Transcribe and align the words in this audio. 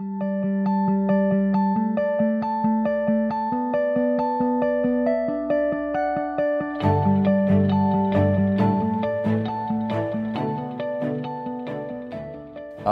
I'm 0.00 0.06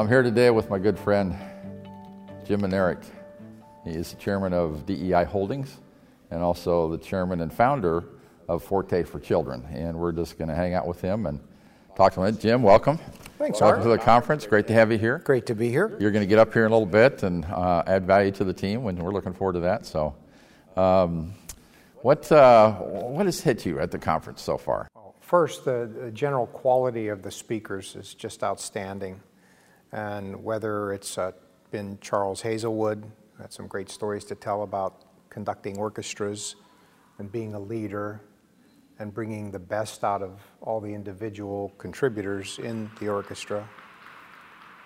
here 0.09 0.25
today 0.25 0.51
with 0.51 0.69
my 0.69 0.81
good 0.81 0.99
friend 0.99 1.37
Jim 2.45 2.63
Minarik. 2.63 3.05
He 3.85 3.91
is 3.91 4.11
the 4.11 4.17
chairman 4.17 4.53
of 4.53 4.85
DEI 4.85 5.27
Holdings 5.27 5.77
and 6.33 6.43
also 6.43 6.91
the 6.91 6.99
chairman 6.99 7.41
and 7.41 7.53
founder 7.53 8.03
of 8.49 8.65
Forte 8.65 9.05
for 9.05 9.21
Children. 9.21 9.65
And 9.71 9.97
we're 9.97 10.11
just 10.11 10.39
going 10.39 10.49
to 10.49 10.57
hang 10.57 10.75
out 10.75 10.89
with 10.89 11.01
him 11.01 11.27
and 11.27 11.39
talk 11.97 12.15
to 12.15 12.23
him. 12.25 12.37
Jim, 12.37 12.65
welcome. 12.65 12.99
Thanks, 13.39 13.61
Welcome 13.61 13.81
Art. 13.81 13.85
to 13.85 13.89
the 13.91 13.99
conference. 13.99 14.47
Great 14.47 14.67
to 14.69 14.73
have 14.73 14.91
you 14.91 14.97
here. 14.97 15.19
Great 15.19 15.45
to 15.47 15.55
be 15.55 15.69
here. 15.69 15.95
You're 16.01 16.11
going 16.11 16.23
to 16.23 16.27
get 16.27 16.39
up 16.39 16.55
here 16.55 16.65
in 16.65 16.73
a 16.73 16.75
little 16.75 16.87
bit 16.87 17.23
and 17.23 17.45
uh, 17.45 17.83
add 17.87 18.07
value 18.07 18.31
to 18.31 18.45
the 18.45 18.53
team, 18.55 18.87
and 18.87 18.99
we're 18.99 19.13
looking 19.13 19.35
forward 19.35 19.53
to 19.55 19.61
that. 19.61 19.85
So, 19.85 20.17
um, 20.75 21.35
what 21.97 22.33
uh, 22.33 22.73
what 22.73 23.27
has 23.27 23.41
hit 23.41 23.67
you 23.67 23.79
at 23.79 23.91
the 23.91 23.99
conference 23.99 24.41
so 24.41 24.57
far? 24.57 24.89
Well, 24.95 25.15
First, 25.21 25.67
the, 25.67 25.91
the 26.03 26.11
general 26.13 26.47
quality 26.47 27.09
of 27.09 27.23
the 27.23 27.31
speakers 27.31 27.95
is 27.95 28.15
just 28.15 28.43
outstanding. 28.43 29.21
And 29.93 30.43
whether 30.43 30.93
it's 30.93 31.19
uh, 31.19 31.33
been 31.71 31.99
Charles 32.01 32.41
Hazlewood, 32.41 33.05
had 33.39 33.53
some 33.53 33.67
great 33.67 33.91
stories 33.91 34.25
to 34.27 34.35
tell 34.35 34.63
about 34.63 35.05
conducting 35.29 35.77
orchestras 35.77 36.57
and 37.19 37.31
being 37.31 37.55
a 37.55 37.61
leader 37.61 38.23
and 38.99 39.13
bringing 39.13 39.51
the 39.51 39.59
best 39.59 40.05
out 40.05 40.23
of 40.23 40.41
all 40.61 40.81
the 40.81 40.93
individual 40.93 41.73
contributors 41.79 42.59
in 42.59 42.91
the 43.01 43.09
orchestra. 43.09 43.69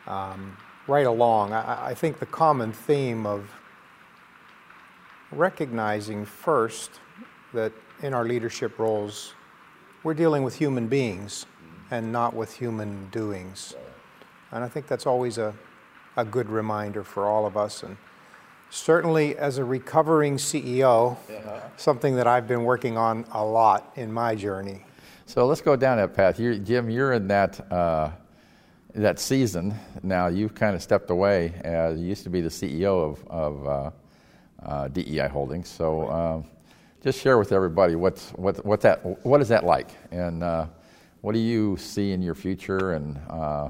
Um, 0.07 0.57
right 0.87 1.07
along, 1.07 1.53
I, 1.53 1.91
I 1.91 1.95
think 1.95 2.19
the 2.19 2.27
common 2.27 2.73
theme 2.73 3.27
of 3.27 3.51
recognizing 5.31 6.25
first 6.25 6.91
that 7.52 7.73
in 8.02 8.15
our 8.15 8.25
leadership 8.25 8.79
roles, 8.79 9.35
we're 10.02 10.15
dealing 10.15 10.43
with 10.43 10.57
human 10.57 10.89
beings 10.89 11.47
and 11.91 12.11
not 12.11 12.35
with 12.35 12.55
human 12.55 13.09
doings. 13.11 13.74
And 14.52 14.65
I 14.65 14.69
think 14.69 14.87
that's 14.87 15.07
always 15.07 15.39
a, 15.39 15.55
a 16.17 16.24
good 16.24 16.49
reminder 16.49 17.05
for 17.05 17.27
all 17.27 17.47
of 17.47 17.57
us. 17.57 17.83
And 17.83 17.97
certainly, 18.71 19.37
as 19.37 19.59
a 19.59 19.65
recovering 19.65 20.37
CEO, 20.37 21.16
something 21.76 22.16
that 22.16 22.26
I've 22.26 22.46
been 22.46 22.65
working 22.65 22.96
on 22.96 23.24
a 23.32 23.45
lot 23.45 23.93
in 23.96 24.12
my 24.12 24.35
journey. 24.35 24.82
So 25.27 25.46
let's 25.46 25.60
go 25.60 25.77
down 25.77 25.99
that 25.99 26.15
path. 26.15 26.40
You're, 26.40 26.57
Jim, 26.57 26.90
you're 26.90 27.12
in 27.12 27.29
that 27.29 27.71
uh, 27.73 28.10
that 28.95 29.21
season 29.21 29.74
now. 30.02 30.27
You've 30.27 30.54
kind 30.54 30.74
of 30.74 30.82
stepped 30.82 31.10
away. 31.10 31.52
Uh, 31.65 31.90
you 31.90 32.07
used 32.07 32.24
to 32.24 32.30
be 32.30 32.40
the 32.40 32.49
CEO 32.49 33.12
of, 33.12 33.27
of 33.29 33.66
uh, 33.66 33.90
uh, 34.66 34.88
DEI 34.88 35.29
Holdings. 35.29 35.68
So 35.68 36.10
um, 36.10 36.45
just 37.02 37.21
share 37.21 37.38
with 37.38 37.52
everybody 37.52 37.95
what's 37.95 38.30
what 38.30 38.65
what 38.65 38.80
that 38.80 39.05
what 39.24 39.40
is 39.40 39.49
that 39.49 39.65
like, 39.65 39.90
and 40.10 40.43
uh, 40.43 40.66
what 41.21 41.32
do 41.32 41.38
you 41.38 41.77
see 41.77 42.12
in 42.12 42.23
your 42.23 42.34
future, 42.34 42.93
and 42.93 43.18
uh, 43.29 43.68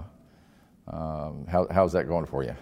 um, 0.89 1.47
how, 1.47 1.67
how's 1.71 1.93
that 1.93 2.09
going 2.09 2.27
for 2.27 2.43
you? 2.43 2.57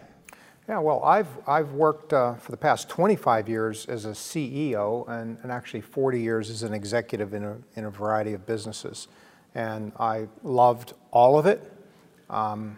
Yeah, 0.69 0.80
well, 0.80 1.02
I've, 1.02 1.28
I've 1.47 1.72
worked 1.72 2.12
uh, 2.12 2.34
for 2.34 2.50
the 2.50 2.56
past 2.58 2.91
25 2.91 3.48
years 3.48 3.86
as 3.86 4.05
a 4.05 4.11
CEO 4.11 5.08
and, 5.08 5.38
and 5.42 5.50
actually 5.50 5.80
40 5.80 6.20
years 6.20 6.50
as 6.50 6.62
an 6.62 6.74
executive 6.74 7.33
in 7.33 7.42
a, 7.42 7.56
in 7.77 7.86
a 7.86 7.91
variety 7.91 8.34
of 8.34 8.44
businesses. 8.44 9.08
And 9.55 9.92
I 9.98 10.28
loved 10.42 10.92
all 11.11 11.39
of 11.39 11.46
it. 11.46 11.72
Um, 12.28 12.77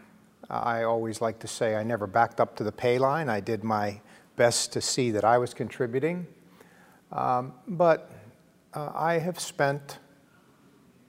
I 0.49 0.85
always 0.85 1.21
like 1.21 1.41
to 1.41 1.49
say 1.49 1.75
I 1.75 1.83
never 1.83 2.07
backed 2.07 2.39
up 2.39 2.55
to 2.57 2.65
the 2.65 2.71
pay 2.71 3.01
line. 3.01 3.29
I 3.29 3.41
did 3.41 3.65
my 3.65 4.01
best 4.37 4.73
to 4.75 4.81
see 4.81 5.11
that 5.11 5.25
I 5.25 5.39
was 5.39 5.53
contributing. 5.53 6.29
Um, 7.11 7.55
but 7.67 8.13
uh, 8.73 8.93
I 8.95 9.15
have 9.15 9.41
spent 9.41 9.99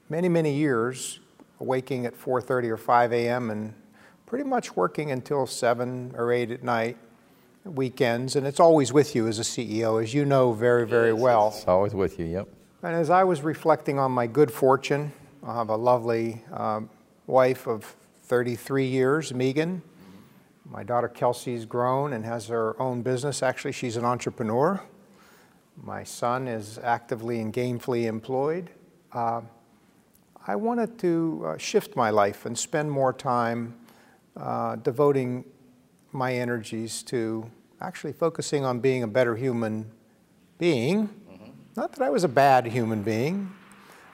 many, 0.08 0.28
many 0.28 0.52
years 0.52 1.20
waking 1.60 2.06
at 2.06 2.18
4.30 2.18 2.70
or 2.70 2.76
5 2.76 3.12
a.m. 3.12 3.50
and 3.50 3.72
pretty 4.32 4.48
much 4.48 4.74
working 4.74 5.10
until 5.10 5.46
7 5.46 6.14
or 6.16 6.32
8 6.32 6.50
at 6.50 6.62
night, 6.62 6.96
weekends, 7.66 8.34
and 8.34 8.46
it's 8.46 8.60
always 8.60 8.90
with 8.90 9.14
you 9.14 9.28
as 9.28 9.38
a 9.38 9.42
CEO, 9.42 10.02
as 10.02 10.14
you 10.14 10.24
know 10.24 10.54
very, 10.54 10.86
very 10.86 11.12
well. 11.12 11.52
It's 11.54 11.68
always 11.68 11.92
with 11.92 12.18
you, 12.18 12.24
yep. 12.24 12.48
And 12.82 12.94
as 12.94 13.10
I 13.10 13.24
was 13.24 13.42
reflecting 13.42 13.98
on 13.98 14.10
my 14.10 14.26
good 14.26 14.50
fortune, 14.50 15.12
I 15.46 15.56
have 15.56 15.68
a 15.68 15.76
lovely 15.76 16.42
um, 16.50 16.88
wife 17.26 17.66
of 17.66 17.84
33 18.22 18.86
years, 18.86 19.34
Megan. 19.34 19.82
My 20.64 20.82
daughter 20.82 21.08
Kelsey's 21.08 21.66
grown 21.66 22.14
and 22.14 22.24
has 22.24 22.46
her 22.46 22.80
own 22.80 23.02
business. 23.02 23.42
Actually, 23.42 23.72
she's 23.72 23.98
an 23.98 24.06
entrepreneur. 24.06 24.82
My 25.76 26.04
son 26.04 26.48
is 26.48 26.78
actively 26.82 27.38
and 27.38 27.52
gainfully 27.52 28.06
employed. 28.06 28.70
Uh, 29.12 29.42
I 30.46 30.56
wanted 30.56 30.98
to 31.00 31.44
uh, 31.48 31.58
shift 31.58 31.96
my 31.96 32.08
life 32.08 32.46
and 32.46 32.58
spend 32.58 32.90
more 32.90 33.12
time 33.12 33.74
uh, 34.36 34.76
devoting 34.76 35.44
my 36.12 36.34
energies 36.34 37.02
to 37.04 37.50
actually 37.80 38.12
focusing 38.12 38.64
on 38.64 38.80
being 38.80 39.02
a 39.02 39.08
better 39.08 39.36
human 39.36 39.90
being. 40.58 41.08
Mm-hmm. 41.08 41.50
Not 41.76 41.92
that 41.92 42.02
I 42.02 42.10
was 42.10 42.24
a 42.24 42.28
bad 42.28 42.66
human 42.66 43.02
being, 43.02 43.50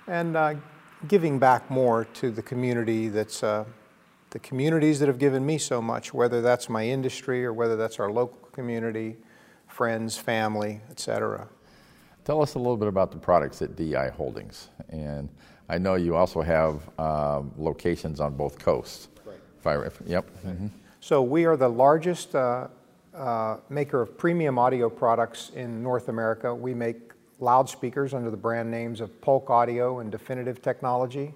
and 0.07 0.37
uh, 0.37 0.55
giving 1.07 1.39
back 1.39 1.71
more 1.71 2.05
to 2.05 2.31
the 2.31 2.43
community 2.43 3.09
that's 3.09 3.43
uh, 3.43 3.65
the 4.31 4.39
communities 4.39 4.99
that 5.01 5.09
have 5.09 5.19
given 5.19 5.45
me 5.45 5.59
so 5.59 5.81
much, 5.81 6.13
whether 6.13 6.43
that's 6.43 6.69
my 6.69 6.87
industry 6.87 7.45
or 7.45 7.53
whether 7.53 7.77
that's 7.77 7.99
our 7.99 8.11
local 8.11 8.49
community, 8.53 9.17
friends, 9.67 10.19
family, 10.19 10.81
etc. 10.91 11.49
Tell 12.25 12.43
us 12.43 12.55
a 12.55 12.59
little 12.59 12.77
bit 12.77 12.89
about 12.89 13.11
the 13.11 13.17
products 13.17 13.63
at 13.63 13.75
DEI 13.75 14.11
Holdings. 14.15 14.69
And 14.91 15.31
I 15.69 15.79
know 15.79 15.95
you 15.95 16.15
also 16.15 16.43
have 16.43 16.89
um, 16.99 17.53
locations 17.57 18.21
on 18.21 18.35
both 18.35 18.59
coasts. 18.59 19.09
I, 19.67 19.75
yep. 20.07 20.27
Mm-hmm. 20.47 20.69
So 21.01 21.23
we 21.23 21.45
are 21.45 21.57
the 21.57 21.69
largest 21.69 22.35
uh, 22.35 22.69
uh, 23.15 23.59
maker 23.69 24.01
of 24.01 24.19
premium 24.19 24.59
audio 24.59 24.89
products 24.89 25.51
in 25.55 25.83
North 25.83 26.09
America. 26.09 26.55
We 26.55 26.75
make 26.75 27.13
loudspeakers 27.41 28.15
under 28.15 28.31
the 28.31 28.37
brand 28.37 28.71
names 28.71 29.01
of 29.01 29.21
Polk 29.21 29.51
Audio 29.51 30.01
and 30.01 30.11
Definitive 30.11 30.61
Technology. 30.61 31.35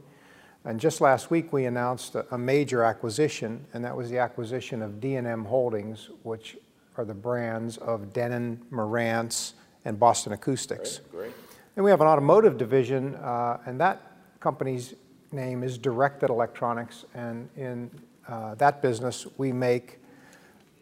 And 0.65 0.79
just 0.79 1.01
last 1.01 1.31
week, 1.31 1.53
we 1.53 1.65
announced 1.65 2.15
a, 2.15 2.27
a 2.35 2.39
major 2.39 2.83
acquisition, 2.83 3.65
and 3.73 3.85
that 3.85 3.97
was 3.97 4.11
the 4.11 4.19
acquisition 4.19 4.83
of 4.83 5.01
D&M 5.01 5.45
Holdings, 5.45 6.11
which 6.23 6.57
are 6.97 7.05
the 7.05 7.15
brands 7.15 7.79
of 7.79 8.13
Denon, 8.13 8.61
Marantz, 8.71 9.55
and 9.85 9.99
Boston 9.99 10.33
Acoustics. 10.33 10.99
Great, 11.11 11.23
great. 11.23 11.33
And 11.77 11.85
we 11.85 11.91
have 11.91 12.01
an 12.01 12.07
automotive 12.07 12.59
division, 12.59 13.15
uh, 13.17 13.59
and 13.67 13.81
that 13.81 14.03
company's 14.41 14.95
name 15.33 15.63
is 15.63 15.79
Directed 15.79 16.31
Electronics. 16.31 17.07
And 17.15 17.49
in 17.57 17.91
uh, 18.29 18.55
that 18.57 18.83
business, 18.83 19.27
we 19.37 19.53
make 19.53 19.99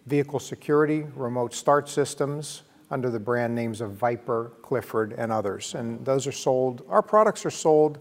vehicle 0.06 0.40
security, 0.40 1.06
remote 1.14 1.54
start 1.54 1.88
systems 1.88 2.62
under 2.90 3.10
the 3.10 3.20
brand 3.20 3.54
names 3.54 3.80
of 3.80 3.92
Viper, 3.92 4.52
Clifford, 4.62 5.14
and 5.16 5.30
others. 5.30 5.74
And 5.74 6.04
those 6.04 6.26
are 6.26 6.32
sold, 6.32 6.84
our 6.88 7.02
products 7.02 7.46
are 7.46 7.50
sold 7.50 7.98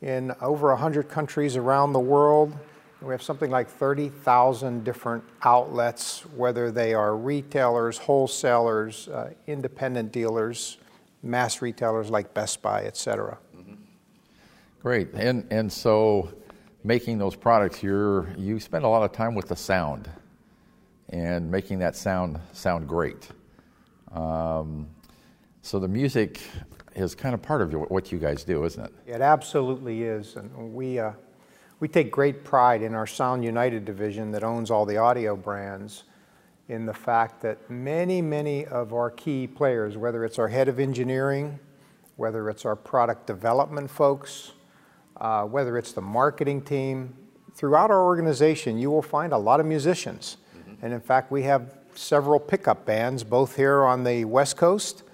in 0.00 0.32
over 0.40 0.68
100 0.68 1.08
countries 1.08 1.56
around 1.56 1.92
the 1.92 2.00
world. 2.00 2.56
We 3.02 3.12
have 3.12 3.22
something 3.22 3.50
like 3.50 3.68
30,000 3.68 4.84
different 4.84 5.24
outlets, 5.42 6.20
whether 6.36 6.70
they 6.70 6.94
are 6.94 7.16
retailers, 7.16 7.98
wholesalers, 7.98 9.08
uh, 9.08 9.32
independent 9.46 10.12
dealers, 10.12 10.78
mass 11.22 11.60
retailers 11.60 12.10
like 12.10 12.32
Best 12.32 12.62
Buy, 12.62 12.84
et 12.84 12.96
cetera. 12.96 13.38
Mm-hmm. 13.56 13.74
Great. 14.80 15.12
And, 15.14 15.46
and 15.50 15.72
so 15.72 16.32
making 16.84 17.18
those 17.18 17.36
products, 17.36 17.82
you're, 17.82 18.28
you 18.36 18.58
spend 18.58 18.84
a 18.84 18.88
lot 18.88 19.02
of 19.02 19.12
time 19.12 19.34
with 19.34 19.48
the 19.48 19.56
sound 19.56 20.08
and 21.10 21.50
making 21.50 21.78
that 21.78 21.94
sound 21.94 22.40
sound 22.52 22.88
great. 22.88 23.28
Um, 24.12 24.88
so 25.62 25.78
the 25.78 25.88
music 25.88 26.40
is 26.94 27.14
kind 27.14 27.34
of 27.34 27.42
part 27.42 27.62
of 27.62 27.72
what 27.90 28.12
you 28.12 28.18
guys 28.18 28.44
do, 28.44 28.64
isn't 28.64 28.84
it? 28.84 28.92
It 29.06 29.20
absolutely 29.20 30.02
is. 30.02 30.36
And 30.36 30.74
we, 30.74 30.98
uh, 30.98 31.12
we 31.80 31.88
take 31.88 32.10
great 32.10 32.44
pride 32.44 32.82
in 32.82 32.94
our 32.94 33.06
Sound 33.06 33.44
United 33.44 33.84
division 33.84 34.30
that 34.32 34.44
owns 34.44 34.70
all 34.70 34.84
the 34.84 34.96
audio 34.96 35.36
brands 35.36 36.04
in 36.68 36.86
the 36.86 36.94
fact 36.94 37.40
that 37.42 37.70
many, 37.70 38.20
many 38.22 38.66
of 38.66 38.92
our 38.92 39.10
key 39.10 39.46
players, 39.46 39.96
whether 39.96 40.24
it's 40.24 40.38
our 40.38 40.48
head 40.48 40.68
of 40.68 40.78
engineering, 40.78 41.58
whether 42.16 42.50
it's 42.50 42.64
our 42.64 42.76
product 42.76 43.26
development 43.26 43.90
folks, 43.90 44.52
uh, 45.22 45.44
whether 45.44 45.78
it's 45.78 45.92
the 45.92 46.02
marketing 46.02 46.60
team, 46.60 47.14
throughout 47.54 47.92
our 47.92 48.04
organization, 48.04 48.76
you 48.76 48.90
will 48.90 49.02
find 49.02 49.32
a 49.32 49.38
lot 49.38 49.60
of 49.60 49.66
musicians. 49.66 50.36
Mm-hmm. 50.58 50.84
And 50.84 50.92
in 50.92 51.00
fact, 51.00 51.30
we 51.30 51.44
have 51.44 51.78
several 51.94 52.40
pickup 52.40 52.84
bands, 52.84 53.22
both 53.22 53.54
here 53.54 53.84
on 53.84 54.02
the 54.02 54.24
West 54.24 54.56
Coast 54.56 55.04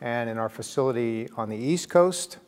and 0.00 0.28
in 0.28 0.36
our 0.36 0.48
facility 0.48 1.28
on 1.36 1.48
the 1.48 1.56
East 1.56 1.88
Coast. 1.88 2.38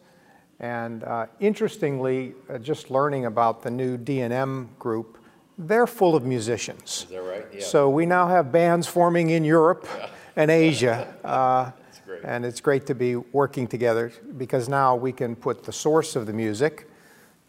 And 0.58 1.04
uh, 1.04 1.26
interestingly, 1.38 2.34
uh, 2.50 2.58
just 2.58 2.90
learning 2.90 3.26
about 3.26 3.62
the 3.62 3.70
new 3.70 3.96
D&M 3.96 4.70
group, 4.80 5.18
they're 5.56 5.86
full 5.86 6.16
of 6.16 6.24
musicians. 6.24 7.04
Is 7.04 7.10
that 7.10 7.22
right? 7.22 7.46
Yeah. 7.52 7.60
So 7.60 7.90
we 7.90 8.06
now 8.06 8.26
have 8.26 8.50
bands 8.50 8.88
forming 8.88 9.30
in 9.30 9.44
Europe 9.44 9.86
yeah. 9.96 10.08
and 10.36 10.50
Asia. 10.50 11.14
Uh, 11.24 11.70
and 12.22 12.44
it's 12.44 12.60
great 12.60 12.86
to 12.86 12.94
be 12.94 13.16
working 13.16 13.66
together 13.66 14.12
because 14.36 14.68
now 14.68 14.94
we 14.94 15.10
can 15.10 15.34
put 15.34 15.64
the 15.64 15.72
source 15.72 16.16
of 16.16 16.26
the 16.26 16.32
music 16.32 16.88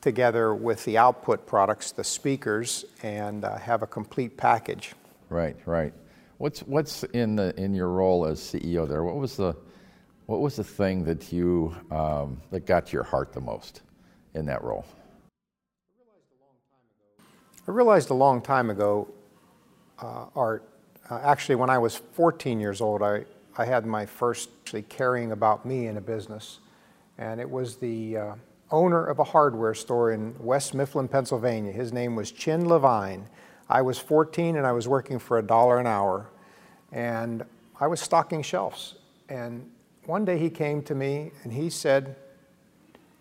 together 0.06 0.54
with 0.54 0.86
the 0.86 1.00
output 1.00 1.48
products, 1.48 1.92
the 1.92 2.04
speakers, 2.04 2.86
and 3.02 3.44
uh, 3.44 3.57
have 3.57 3.81
a 3.81 3.88
complete 3.88 4.38
package. 4.38 4.94
Right, 5.30 5.57
right. 5.66 5.92
What's 6.38 6.60
what's 6.60 7.02
in 7.06 7.36
the 7.36 7.60
in 7.60 7.74
your 7.74 7.90
role 7.90 8.28
as 8.28 8.40
CEO 8.40 8.88
there? 8.88 9.04
What 9.04 9.16
was 9.16 9.36
the 9.36 9.56
what 10.28 10.42
was 10.42 10.57
the 10.57 10.63
thing 10.63 11.04
that 11.06 11.34
you 11.34 11.75
um, 11.90 12.40
that 12.52 12.68
got 12.68 12.94
your 12.94 13.02
heart 13.02 13.34
the 13.34 13.42
most 13.42 13.81
in 14.36 14.46
that 14.46 14.63
role? 14.63 14.86
I 17.68 17.72
realized 17.72 18.12
a 18.12 18.13
long 18.13 18.44
time 18.44 18.69
ago, 18.69 19.08
uh, 19.98 20.25
Art. 20.36 20.69
Uh, 21.10 21.19
actually, 21.24 21.56
when 21.56 21.72
I 21.72 21.80
was 21.80 21.96
14 21.96 22.60
years 22.60 22.80
old, 22.80 23.01
I, 23.01 23.25
I 23.58 23.66
had 23.66 23.88
my 23.88 24.06
first 24.06 24.50
actually 24.62 24.84
caring 24.84 25.31
about 25.31 25.66
me 25.66 25.88
in 25.88 25.98
a 25.98 26.01
business, 26.01 26.60
and 27.18 27.42
it 27.42 27.50
was 27.50 27.78
the 27.78 28.18
uh, 28.18 28.36
owner 28.71 29.06
of 29.06 29.19
a 29.19 29.23
hardware 29.23 29.73
store 29.73 30.12
in 30.12 30.35
West 30.39 30.73
Mifflin, 30.73 31.07
Pennsylvania. 31.07 31.71
His 31.71 31.94
name 31.94 32.15
was 32.15 32.31
Chin 32.31 32.67
Levine. 32.67 33.27
I 33.69 33.81
was 33.81 33.97
14 33.97 34.56
and 34.56 34.65
I 34.65 34.71
was 34.71 34.88
working 34.88 35.19
for 35.19 35.39
a 35.39 35.44
dollar 35.44 35.79
an 35.79 35.88
hour, 35.88 36.29
and 36.91 37.44
I 37.79 37.88
was 37.88 38.00
stocking 38.00 38.41
shelves. 38.41 38.95
And 39.29 39.69
one 40.06 40.25
day 40.25 40.38
he 40.38 40.50
came 40.50 40.81
to 40.83 40.95
me 40.95 41.31
and 41.44 41.51
he 41.51 41.69
said, 41.69 42.15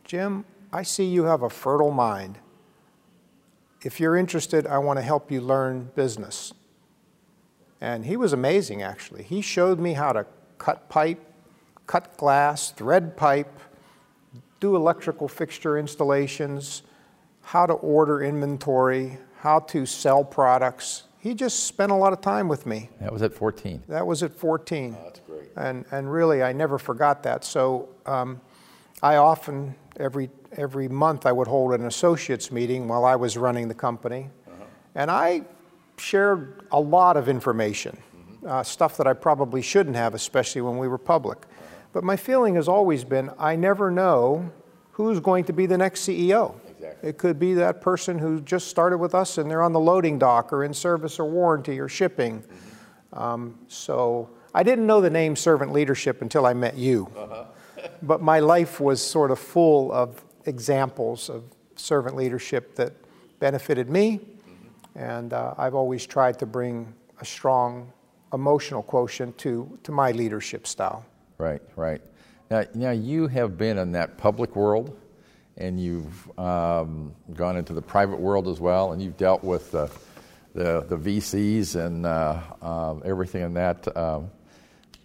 Jim, 0.04 0.44
I 0.72 0.82
see 0.82 1.04
you 1.04 1.24
have 1.24 1.42
a 1.42 1.50
fertile 1.50 1.90
mind 1.90 2.38
if 3.84 4.00
you're 4.00 4.16
interested, 4.16 4.66
I 4.66 4.78
want 4.78 4.98
to 4.98 5.02
help 5.02 5.30
you 5.30 5.42
learn 5.42 5.90
business. 5.94 6.54
And 7.80 8.06
he 8.06 8.16
was 8.16 8.32
amazing, 8.32 8.82
actually. 8.82 9.22
He 9.22 9.42
showed 9.42 9.78
me 9.78 9.92
how 9.92 10.12
to 10.12 10.26
cut 10.56 10.88
pipe, 10.88 11.20
cut 11.86 12.16
glass, 12.16 12.70
thread 12.70 13.14
pipe, 13.16 13.60
do 14.64 14.76
electrical 14.76 15.28
fixture 15.28 15.76
installations, 15.76 16.84
how 17.42 17.66
to 17.66 17.74
order 17.74 18.22
inventory, 18.22 19.18
how 19.36 19.58
to 19.60 19.84
sell 19.84 20.24
products. 20.24 21.02
He 21.18 21.34
just 21.34 21.64
spent 21.64 21.92
a 21.92 21.94
lot 21.94 22.14
of 22.14 22.22
time 22.22 22.48
with 22.48 22.64
me. 22.64 22.88
That 22.98 23.12
was 23.12 23.20
at 23.20 23.34
14. 23.34 23.82
That 23.88 24.06
was 24.06 24.22
at 24.22 24.32
14. 24.32 24.96
Oh, 24.98 25.04
that's 25.04 25.20
great. 25.20 25.50
And, 25.56 25.84
and 25.90 26.10
really, 26.10 26.42
I 26.42 26.54
never 26.54 26.78
forgot 26.78 27.22
that. 27.24 27.44
So 27.44 27.90
um, 28.06 28.40
I 29.02 29.16
often, 29.16 29.74
every 29.98 30.30
every 30.56 30.88
month 30.88 31.26
I 31.26 31.32
would 31.32 31.48
hold 31.48 31.74
an 31.74 31.84
associates 31.84 32.50
meeting 32.50 32.88
while 32.88 33.04
I 33.04 33.16
was 33.16 33.36
running 33.36 33.68
the 33.68 33.74
company. 33.74 34.30
Uh-huh. 34.46 34.64
And 34.94 35.10
I 35.10 35.42
shared 35.98 36.62
a 36.70 36.80
lot 36.80 37.18
of 37.18 37.28
information, 37.28 37.98
mm-hmm. 38.16 38.46
uh, 38.46 38.62
stuff 38.62 38.96
that 38.96 39.06
I 39.06 39.12
probably 39.12 39.60
shouldn't 39.60 39.96
have, 39.96 40.14
especially 40.14 40.62
when 40.62 40.78
we 40.78 40.88
were 40.88 40.96
public. 40.96 41.38
But 41.94 42.02
my 42.02 42.16
feeling 42.16 42.56
has 42.56 42.68
always 42.68 43.04
been 43.04 43.30
I 43.38 43.54
never 43.56 43.90
know 43.90 44.50
who's 44.90 45.20
going 45.20 45.44
to 45.44 45.52
be 45.52 45.64
the 45.64 45.78
next 45.78 46.00
CEO. 46.00 46.56
Exactly. 46.68 47.08
It 47.08 47.18
could 47.18 47.38
be 47.38 47.54
that 47.54 47.80
person 47.80 48.18
who 48.18 48.40
just 48.40 48.66
started 48.66 48.98
with 48.98 49.14
us 49.14 49.38
and 49.38 49.48
they're 49.50 49.62
on 49.62 49.72
the 49.72 49.80
loading 49.80 50.18
dock 50.18 50.52
or 50.52 50.64
in 50.64 50.74
service 50.74 51.18
or 51.20 51.24
warranty 51.24 51.78
or 51.78 51.88
shipping. 51.88 52.42
Mm-hmm. 52.42 53.18
Um, 53.18 53.58
so 53.68 54.28
I 54.52 54.64
didn't 54.64 54.88
know 54.88 55.00
the 55.00 55.08
name 55.08 55.36
servant 55.36 55.72
leadership 55.72 56.20
until 56.20 56.46
I 56.46 56.52
met 56.52 56.76
you. 56.76 57.08
Uh-huh. 57.16 57.44
but 58.02 58.20
my 58.20 58.40
life 58.40 58.80
was 58.80 59.00
sort 59.00 59.30
of 59.30 59.38
full 59.38 59.92
of 59.92 60.24
examples 60.46 61.30
of 61.30 61.44
servant 61.76 62.16
leadership 62.16 62.74
that 62.74 62.92
benefited 63.38 63.88
me. 63.88 64.20
And 64.96 65.32
uh, 65.32 65.54
I've 65.58 65.74
always 65.74 66.06
tried 66.06 66.38
to 66.40 66.46
bring 66.46 66.92
a 67.20 67.24
strong 67.24 67.92
emotional 68.32 68.82
quotient 68.82 69.38
to, 69.38 69.78
to 69.84 69.92
my 69.92 70.10
leadership 70.10 70.66
style. 70.66 71.04
Right, 71.38 71.62
right. 71.74 72.00
Now, 72.50 72.64
now 72.74 72.90
you 72.92 73.26
have 73.26 73.58
been 73.58 73.78
in 73.78 73.92
that 73.92 74.18
public 74.18 74.54
world 74.54 74.96
and 75.56 75.80
you've 75.80 76.38
um, 76.38 77.14
gone 77.32 77.56
into 77.56 77.72
the 77.72 77.82
private 77.82 78.18
world 78.18 78.48
as 78.48 78.60
well, 78.60 78.92
and 78.92 79.00
you've 79.00 79.16
dealt 79.16 79.44
with 79.44 79.70
the, 79.70 79.90
the, 80.52 80.84
the 80.88 80.96
VCs 80.96 81.76
and 81.76 82.06
uh, 82.06 82.40
uh, 82.60 82.94
everything 83.04 83.42
in 83.42 83.54
that. 83.54 83.96
Um, 83.96 84.30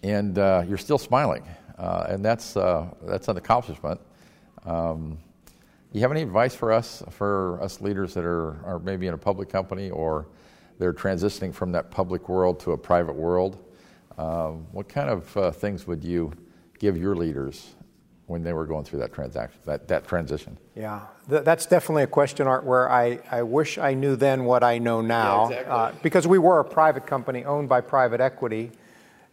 and 0.02 0.38
uh, 0.40 0.64
you're 0.68 0.78
still 0.78 0.98
smiling, 0.98 1.44
uh, 1.78 2.08
and 2.10 2.26
that's, 2.26 2.58
uh, 2.58 2.88
that's 3.04 3.28
an 3.28 3.38
accomplishment. 3.38 4.00
Um, 4.66 5.20
you 5.92 6.02
have 6.02 6.12
any 6.12 6.22
advice 6.22 6.56
for 6.56 6.72
us, 6.72 7.04
for 7.10 7.62
us 7.62 7.82
leaders 7.82 8.14
that 8.14 8.24
are, 8.24 8.64
are 8.66 8.80
maybe 8.80 9.08
in 9.08 9.14
a 9.14 9.18
public 9.18 9.50
company 9.50 9.90
or 9.90 10.28
they're 10.78 10.94
transitioning 10.94 11.54
from 11.54 11.72
that 11.74 11.92
public 11.92 12.30
world 12.30 12.60
to 12.62 12.72
a 12.72 12.78
private 12.78 13.16
world? 13.16 13.58
Um, 14.19 14.68
what 14.74 14.89
kind 14.89 15.10
of 15.10 15.38
uh, 15.38 15.51
things 15.51 15.88
would 15.88 16.04
you 16.04 16.33
give 16.77 16.98
your 16.98 17.16
leaders 17.16 17.75
when 18.27 18.44
they 18.44 18.51
were 18.51 18.66
going 18.66 18.83
through 18.83 19.00
that 19.00 19.13
transaction, 19.13 19.62
that, 19.63 19.88
that 19.88 20.06
transition? 20.06 20.57
Yeah, 20.75 21.06
Th- 21.30 21.45
that's 21.45 21.66
definitely 21.66 22.04
a 22.04 22.07
question, 22.07 22.45
Art, 22.45 22.66
where 22.66 22.92
I, 22.92 23.19
I 23.31 23.44
wish 23.44 23.77
I 23.77 23.94
knew 23.94 24.18
then 24.18 24.44
what 24.44 24.62
I 24.62 24.77
know 24.77 25.00
now. 25.00 25.50
Yeah, 25.50 25.60
exactly. 25.60 25.71
uh, 25.71 25.92
because 26.04 26.27
we 26.27 26.38
were 26.38 26.60
a 26.60 26.66
private 26.66 27.07
company 27.07 27.45
owned 27.45 27.69
by 27.69 27.80
private 27.80 28.19
equity 28.19 28.71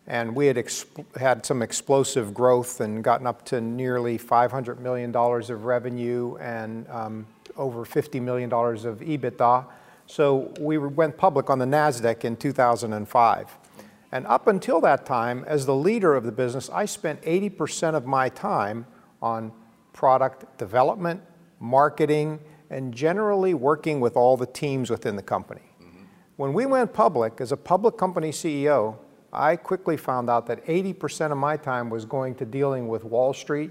and 0.06 0.36
we 0.36 0.46
had 0.46 0.56
exp- 0.56 1.04
had 1.16 1.44
some 1.44 1.62
explosive 1.62 2.32
growth 2.32 2.80
and 2.80 3.02
gotten 3.02 3.26
up 3.26 3.44
to 3.46 3.60
nearly 3.60 4.16
$500 4.16 4.78
million 4.78 5.14
of 5.16 5.64
revenue 5.64 6.36
and 6.36 6.88
um, 6.90 7.26
over 7.56 7.84
$50 7.84 8.22
million 8.22 8.52
of 8.52 9.00
EBITDA. 9.00 9.66
So 10.06 10.54
we 10.60 10.78
went 10.78 11.16
public 11.16 11.50
on 11.50 11.58
the 11.58 11.64
NASDAQ 11.64 12.24
in 12.24 12.36
2005. 12.36 13.58
And 14.12 14.26
up 14.26 14.46
until 14.46 14.80
that 14.82 15.04
time, 15.04 15.44
as 15.46 15.66
the 15.66 15.74
leader 15.74 16.14
of 16.14 16.24
the 16.24 16.32
business, 16.32 16.70
I 16.70 16.84
spent 16.84 17.20
80% 17.22 17.94
of 17.94 18.06
my 18.06 18.28
time 18.28 18.86
on 19.20 19.52
product 19.92 20.58
development, 20.58 21.22
marketing, 21.58 22.38
and 22.70 22.92
generally 22.94 23.54
working 23.54 24.00
with 24.00 24.16
all 24.16 24.36
the 24.36 24.46
teams 24.46 24.90
within 24.90 25.16
the 25.16 25.22
company. 25.22 25.62
Mm-hmm. 25.82 26.04
When 26.36 26.52
we 26.52 26.66
went 26.66 26.92
public, 26.92 27.40
as 27.40 27.52
a 27.52 27.56
public 27.56 27.96
company 27.96 28.30
CEO, 28.30 28.96
I 29.32 29.56
quickly 29.56 29.96
found 29.96 30.30
out 30.30 30.46
that 30.46 30.64
80% 30.66 31.32
of 31.32 31.38
my 31.38 31.56
time 31.56 31.90
was 31.90 32.04
going 32.04 32.34
to 32.36 32.44
dealing 32.44 32.88
with 32.88 33.04
Wall 33.04 33.34
Street, 33.34 33.70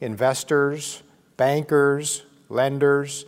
investors, 0.00 1.02
bankers, 1.36 2.24
lenders, 2.48 3.24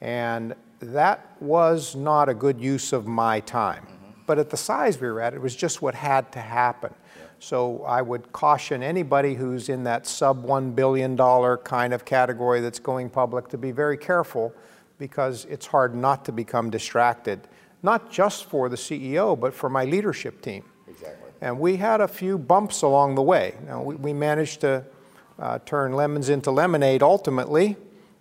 and 0.00 0.54
that 0.80 1.36
was 1.40 1.96
not 1.96 2.28
a 2.28 2.34
good 2.34 2.60
use 2.60 2.92
of 2.92 3.06
my 3.06 3.40
time. 3.40 3.86
But 4.28 4.38
at 4.38 4.50
the 4.50 4.58
size 4.58 5.00
we 5.00 5.08
were 5.08 5.22
at, 5.22 5.32
it 5.32 5.40
was 5.40 5.56
just 5.56 5.80
what 5.80 5.94
had 5.94 6.30
to 6.32 6.38
happen. 6.38 6.92
Yeah. 6.92 7.22
So 7.38 7.82
I 7.84 8.02
would 8.02 8.30
caution 8.30 8.82
anybody 8.82 9.34
who's 9.34 9.70
in 9.70 9.84
that 9.84 10.06
sub 10.06 10.44
$1 10.44 10.74
billion 10.74 11.16
kind 11.16 11.94
of 11.94 12.04
category 12.04 12.60
that's 12.60 12.78
going 12.78 13.08
public 13.08 13.48
to 13.48 13.56
be 13.56 13.72
very 13.72 13.96
careful 13.96 14.52
because 14.98 15.46
it's 15.46 15.64
hard 15.64 15.94
not 15.94 16.26
to 16.26 16.32
become 16.32 16.68
distracted, 16.68 17.40
not 17.82 18.12
just 18.12 18.44
for 18.44 18.68
the 18.68 18.76
CEO, 18.76 19.38
but 19.40 19.54
for 19.54 19.70
my 19.70 19.86
leadership 19.86 20.42
team. 20.42 20.62
Exactly. 20.86 21.30
And 21.40 21.58
we 21.58 21.78
had 21.78 22.02
a 22.02 22.08
few 22.08 22.36
bumps 22.36 22.82
along 22.82 23.14
the 23.14 23.22
way. 23.22 23.54
Now, 23.66 23.82
we, 23.82 23.94
we 23.94 24.12
managed 24.12 24.60
to 24.60 24.84
uh, 25.38 25.58
turn 25.64 25.94
lemons 25.94 26.28
into 26.28 26.50
lemonade 26.50 27.02
ultimately, 27.02 27.76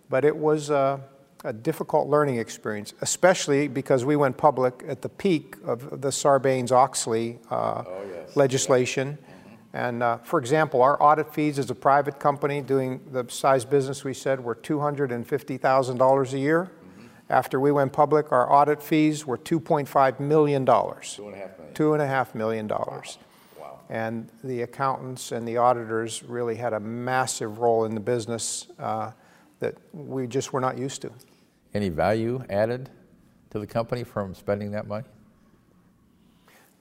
but 0.10 0.24
it 0.24 0.38
was 0.38 0.72
uh, 0.72 1.00
a 1.44 1.54
difficult 1.54 2.08
learning 2.08 2.38
experience, 2.38 2.94
especially 3.02 3.68
because 3.68 4.06
we 4.06 4.16
went 4.16 4.38
public 4.38 4.84
at 4.88 5.02
the 5.02 5.10
peak 5.10 5.56
of 5.64 6.02
the 6.02 6.10
Sarbanes 6.10 6.72
Oxley 6.72 7.40
uh, 7.52 7.84
oh, 7.86 8.04
yes. 8.12 8.36
legislation. 8.36 9.18
Mm-hmm. 9.18 9.78
And 9.78 10.04
uh, 10.04 10.18
for 10.18 10.40
example, 10.40 10.82
our 10.82 11.02
audit 11.02 11.34
fees 11.34 11.60
as 11.60 11.70
a 11.70 11.76
private 11.76 12.20
company 12.20 12.62
doing 12.62 13.02
the 13.12 13.26
size 13.30 13.66
business 13.66 14.04
we 14.04 14.14
said 14.14 14.44
were 14.44 14.56
$250,000 14.56 16.34
a 16.34 16.40
year. 16.40 16.72
After 17.30 17.60
we 17.60 17.72
went 17.72 17.92
public, 17.92 18.32
our 18.32 18.52
audit 18.52 18.82
fees 18.82 19.26
were 19.26 19.38
$2.5 19.38 20.20
million. 20.20 20.66
Two 20.66 21.28
and 21.28 21.36
a 21.36 21.38
half 21.38 21.58
million. 21.58 21.74
Two 21.74 21.94
and 21.94 22.02
a 22.02 22.08
half 22.08 22.34
million 22.34 22.68
dollars. 22.68 23.18
Wow. 23.60 23.66
wow. 23.66 23.80
And 23.90 24.30
the 24.44 24.62
accountants 24.62 25.34
and 25.34 25.46
the 25.46 25.58
auditors 25.58 26.24
really 26.24 26.56
had 26.56 26.72
a 26.72 26.80
massive 26.80 27.60
role 27.60 27.84
in 27.84 27.96
the 27.96 28.02
business 28.02 28.68
uh, 28.80 29.12
that 29.60 29.76
we 29.94 30.28
just 30.28 30.54
were 30.54 30.62
not 30.62 30.78
used 30.78 31.02
to. 31.02 31.12
Any 31.74 31.90
value 31.90 32.44
added 32.50 32.90
to 33.50 33.60
the 33.60 33.68
company 33.68 34.04
from 34.04 34.34
spending 34.34 34.72
that 34.72 34.88
money? 34.88 35.06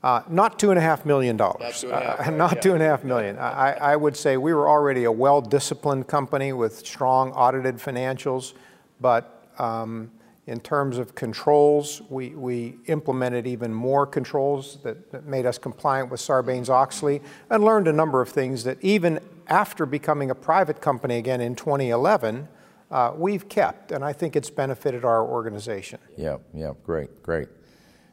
Uh, 0.02 0.23
not 0.28 0.59
two 0.59 0.71
and 0.71 0.78
a 0.78 0.83
half 0.83 1.04
million 1.04 1.37
dollars. 1.37 1.61
Not 1.61 1.75
two 1.75 1.90
and 1.90 1.95
a 1.95 2.06
half, 2.06 2.21
uh, 2.21 2.23
right, 2.30 2.37
not 2.37 2.62
two 2.62 2.75
and 2.75 2.83
a 2.83 2.87
half 2.87 3.02
million. 3.04 3.38
I, 3.38 3.73
I 3.73 3.97
would 3.97 4.16
say 4.16 4.37
we 4.37 4.54
were 4.54 4.68
already 4.68 5.04
a 5.04 5.12
well-disciplined 5.12 6.06
company 6.06 6.52
with 6.52 6.87
strong 6.87 7.33
audited 7.33 7.76
financials, 7.76 8.52
but 9.00 9.49
um, 9.59 10.11
in 10.47 10.61
terms 10.61 10.99
of 10.99 11.14
controls, 11.14 12.02
we, 12.09 12.30
we 12.30 12.76
implemented 12.87 13.47
even 13.47 13.75
more 13.75 14.06
controls 14.06 14.78
that, 14.85 15.11
that 15.11 15.25
made 15.25 15.45
us 15.45 15.59
compliant 15.59 16.11
with 16.11 16.21
Sarbanes 16.21 16.68
Oxley 16.68 17.21
and 17.50 17.64
learned 17.64 17.88
a 17.88 17.92
number 17.92 18.21
of 18.21 18.28
things 18.28 18.62
that 18.62 18.78
even 18.83 19.18
after 19.49 19.87
becoming 19.87 20.30
a 20.30 20.35
private 20.35 20.80
company 20.80 21.16
again 21.16 21.40
in 21.40 21.56
2011, 21.56 22.47
uh, 22.90 23.12
we've 23.16 23.49
kept, 23.49 23.93
and 23.93 24.05
I 24.05 24.12
think 24.12 24.37
it's 24.37 24.50
benefited 24.50 25.05
our 25.05 25.25
organization. 25.25 25.99
Yeah, 26.16 26.38
yeah, 26.55 26.73
great, 26.85 27.23
great. 27.23 27.49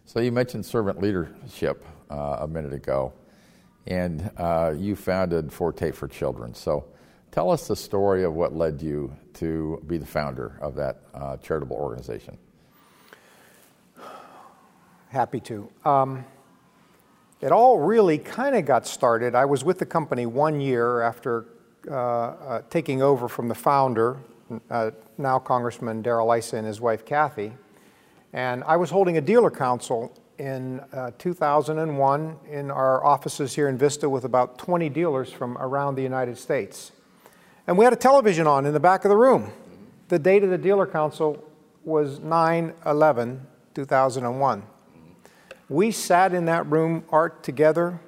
So 0.06 0.20
you 0.20 0.32
mentioned 0.32 0.66
servant 0.66 1.02
leadership 1.02 1.86
uh, 2.10 2.38
a 2.42 2.48
minute 2.48 2.74
ago, 2.74 3.14
and 3.88 4.30
uh, 4.38 4.74
you 4.76 4.96
founded 4.96 5.52
Forte 5.52 5.92
for 5.92 6.08
Children. 6.08 6.54
So 6.54 6.86
tell 7.32 7.50
us 7.50 7.68
the 7.68 7.76
story 7.76 8.24
of 8.24 8.34
what 8.34 8.56
led 8.56 8.82
you 8.82 9.16
to 9.36 9.82
be 9.88 9.98
the 9.98 10.06
founder 10.06 10.58
of 10.62 10.76
that 10.76 11.02
uh, 11.14 11.38
charitable 11.38 11.78
organization. 11.78 12.38
Happy 15.10 15.40
to. 15.42 15.70
Um, 15.86 16.26
it 17.40 17.52
all 17.52 17.78
really 17.78 18.18
kind 18.18 18.56
of 18.56 18.66
got 18.66 18.88
started. 18.88 19.36
I 19.36 19.46
was 19.46 19.64
with 19.64 19.78
the 19.78 19.86
company 19.86 20.26
one 20.26 20.60
year 20.60 21.02
after 21.02 21.46
uh, 21.90 21.94
uh, 21.94 22.62
taking 22.70 23.02
over 23.02 23.28
from 23.28 23.48
the 23.48 23.56
founder, 23.56 24.18
uh, 24.70 24.92
now 25.18 25.40
Congressman 25.40 26.02
Darrell 26.02 26.32
Issa 26.32 26.58
and 26.58 26.68
his 26.68 26.82
wife 26.82 27.06
Kathy. 27.06 27.54
And 28.34 28.64
I 28.66 28.78
was 28.78 28.90
holding 28.90 29.18
a 29.18 29.22
dealer 29.22 29.52
council 29.52 30.18
in 30.38 30.80
uh, 30.92 31.12
2001 31.20 32.38
in 32.50 32.72
our 32.72 33.04
offices 33.06 33.54
here 33.54 33.70
in 33.70 33.78
Vista 33.78 34.10
with 34.10 34.26
about 34.26 34.58
20 34.58 34.90
dealers 34.90 35.32
from 35.32 35.58
around 35.58 35.96
the 35.96 36.02
United 36.02 36.38
States. 36.38 36.92
And 37.68 37.78
we 37.78 37.86
had 37.86 37.94
a 37.94 37.98
television 37.98 38.48
on 38.48 38.66
in 38.66 38.74
the 38.74 38.80
back 38.80 39.06
of 39.06 39.10
the 39.10 39.18
room. 39.18 39.52
The 40.10 40.20
date 40.20 40.44
of 40.44 40.50
the 40.50 40.58
dealer 40.58 40.88
council 40.88 41.44
was 41.84 42.20
9 42.20 42.74
11, 42.86 43.48
2001. 43.74 44.64
We 45.70 45.92
sat 45.92 46.34
in 46.34 46.46
that 46.46 46.66
room, 46.68 47.04
Art, 47.10 47.44
together 47.44 48.00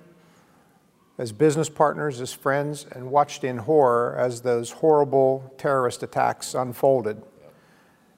as 1.17 1.31
business 1.31 1.69
partners, 1.69 2.19
as 2.19 2.33
friends, 2.33 2.85
and 2.91 3.09
watched 3.09 3.43
in 3.43 3.57
horror 3.57 4.15
as 4.17 4.41
those 4.41 4.71
horrible 4.71 5.53
terrorist 5.57 6.03
attacks 6.03 6.53
unfolded. 6.53 7.21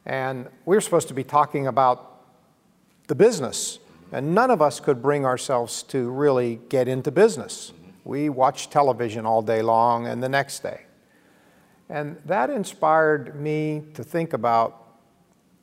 And 0.06 0.48
we 0.66 0.75
were 0.75 0.82
supposed 0.82 1.08
to 1.10 1.13
be 1.13 1.24
talking 1.24 1.68
about 1.68 2.24
the 3.08 3.16
business, 3.16 3.80
and 4.12 4.34
none 4.34 4.50
of 4.50 4.62
us 4.62 4.80
could 4.80 5.01
bring 5.01 5.25
ourselves 5.25 5.84
to 5.84 6.10
really 6.10 6.60
get 6.70 6.88
into 6.88 7.12
business. 7.12 7.74
We 8.04 8.30
watched 8.30 8.72
television 8.72 9.25
all 9.25 9.42
day 9.42 9.62
long 9.62 10.08
and 10.08 10.24
the 10.24 10.30
next 10.30 10.62
day. 10.63 10.84
And 11.89 12.18
that 12.25 12.50
inspired 12.50 13.39
me 13.39 13.84
to 13.94 14.04
think 14.04 14.34
about 14.34 14.87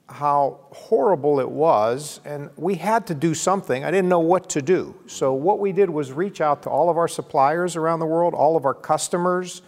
how 0.09 0.61
horrible 0.71 1.41
it 1.41 1.49
was, 1.49 2.21
and 2.25 2.51
we 2.57 2.75
had 2.75 3.07
to 3.07 3.15
do 3.15 3.35
something. 3.35 3.85
I 3.85 3.91
didn't 3.91 4.09
know 4.09 4.21
what 4.21 4.51
to 4.51 4.63
do. 4.63 4.95
So, 5.07 5.33
what 5.33 5.59
we 5.59 5.73
did 5.73 5.89
was 5.89 6.13
reach 6.13 6.41
out 6.41 6.63
to 6.65 6.71
all 6.71 6.91
of 6.91 6.99
our 6.99 7.09
suppliers 7.09 7.75
around 7.75 8.01
the 8.01 8.07
world, 8.07 8.35
all 8.35 8.57
of 8.57 8.67
our 8.67 8.75
customers, 8.75 9.63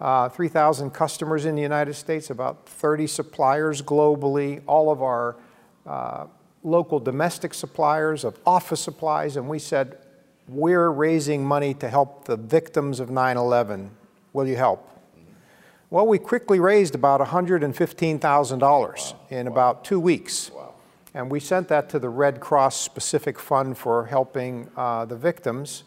uh, 0.00 0.28
3,000 0.28 0.90
customers 0.90 1.44
in 1.44 1.54
the 1.54 1.62
United 1.62 1.94
States, 1.94 2.30
about 2.30 2.68
30 2.68 3.06
suppliers 3.06 3.80
globally, 3.80 4.62
all 4.66 4.90
of 4.90 5.02
our 5.02 5.36
uh, 5.86 6.26
local 6.64 6.98
domestic 6.98 7.54
suppliers 7.54 8.24
of 8.24 8.38
office 8.44 8.80
supplies, 8.80 9.36
and 9.36 9.48
we 9.48 9.60
said, 9.60 9.98
We're 10.48 10.90
raising 10.90 11.44
money 11.44 11.74
to 11.74 11.88
help 11.88 12.24
the 12.24 12.36
victims 12.36 12.98
of 12.98 13.10
9 13.10 13.36
11. 13.36 13.90
Will 14.32 14.46
you 14.48 14.56
help? 14.56 14.97
Well, 15.90 16.06
we 16.06 16.18
quickly 16.18 16.60
raised 16.60 16.94
about 16.94 17.20
$115,000 17.20 18.60
wow. 18.60 18.96
in 19.30 19.46
wow. 19.46 19.52
about 19.52 19.84
two 19.84 19.98
weeks. 19.98 20.50
Wow. 20.50 20.74
And 21.14 21.30
we 21.30 21.40
sent 21.40 21.68
that 21.68 21.88
to 21.90 21.98
the 21.98 22.10
Red 22.10 22.40
Cross 22.40 22.78
Specific 22.78 23.38
Fund 23.38 23.78
for 23.78 24.04
helping 24.04 24.68
uh, 24.76 25.06
the 25.06 25.16
victims. 25.16 25.84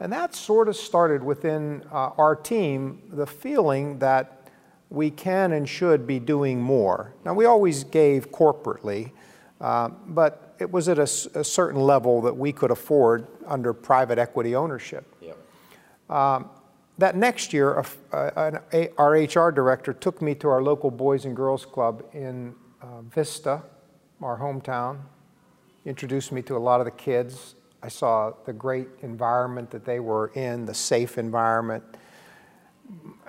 And 0.00 0.10
that 0.10 0.34
sort 0.34 0.68
of 0.68 0.76
started 0.76 1.22
within 1.22 1.84
uh, 1.92 2.10
our 2.16 2.34
team 2.34 3.02
the 3.10 3.26
feeling 3.26 3.98
that 3.98 4.48
we 4.88 5.10
can 5.10 5.52
and 5.52 5.68
should 5.68 6.06
be 6.06 6.18
doing 6.18 6.60
more. 6.60 7.12
Now, 7.24 7.34
we 7.34 7.44
always 7.44 7.84
gave 7.84 8.32
corporately, 8.32 9.12
uh, 9.60 9.90
but 10.06 10.54
it 10.58 10.70
was 10.70 10.88
at 10.88 10.98
a, 10.98 11.02
a, 11.02 11.44
certain 11.44 11.80
level 11.80 12.22
that 12.22 12.36
we 12.36 12.52
could 12.52 12.70
afford 12.70 13.26
under 13.46 13.72
private 13.72 14.18
equity 14.18 14.54
ownership. 14.54 15.04
Yep. 15.20 15.38
Um, 16.10 16.50
that 16.98 17.16
next 17.16 17.52
year, 17.52 17.84
a, 18.12 18.88
our 18.98 19.12
HR 19.12 19.50
director 19.50 19.92
took 19.92 20.20
me 20.20 20.34
to 20.36 20.48
our 20.48 20.62
local 20.62 20.90
Boys 20.90 21.24
and 21.24 21.34
Girls 21.34 21.64
Club 21.64 22.04
in 22.12 22.54
uh, 22.82 23.02
Vista, 23.02 23.62
our 24.20 24.38
hometown, 24.38 24.98
introduced 25.84 26.32
me 26.32 26.42
to 26.42 26.56
a 26.56 26.58
lot 26.58 26.80
of 26.80 26.84
the 26.84 26.92
kids. 26.92 27.54
I 27.82 27.88
saw 27.88 28.32
the 28.44 28.52
great 28.52 28.88
environment 29.00 29.70
that 29.70 29.84
they 29.84 30.00
were 30.00 30.28
in, 30.34 30.66
the 30.66 30.74
safe 30.74 31.18
environment. 31.18 31.82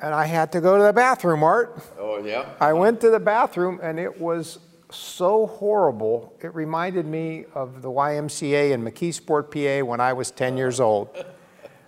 And 0.01 0.13
I 0.13 0.25
had 0.25 0.51
to 0.51 0.61
go 0.61 0.77
to 0.77 0.83
the 0.83 0.93
bathroom, 0.93 1.41
Art. 1.41 1.81
Oh, 1.97 2.23
yeah? 2.23 2.45
I 2.59 2.73
went 2.73 2.99
to 3.01 3.09
the 3.09 3.19
bathroom, 3.19 3.79
and 3.81 3.99
it 3.99 4.19
was 4.19 4.59
so 4.91 5.47
horrible. 5.47 6.33
It 6.41 6.53
reminded 6.53 7.05
me 7.05 7.45
of 7.55 7.81
the 7.81 7.89
YMCA 7.89 8.71
in 8.71 8.83
McKeesport, 8.83 9.49
PA 9.51 9.85
when 9.85 9.99
I 9.99 10.13
was 10.13 10.31
10 10.31 10.57
years 10.57 10.79
old. 10.79 11.09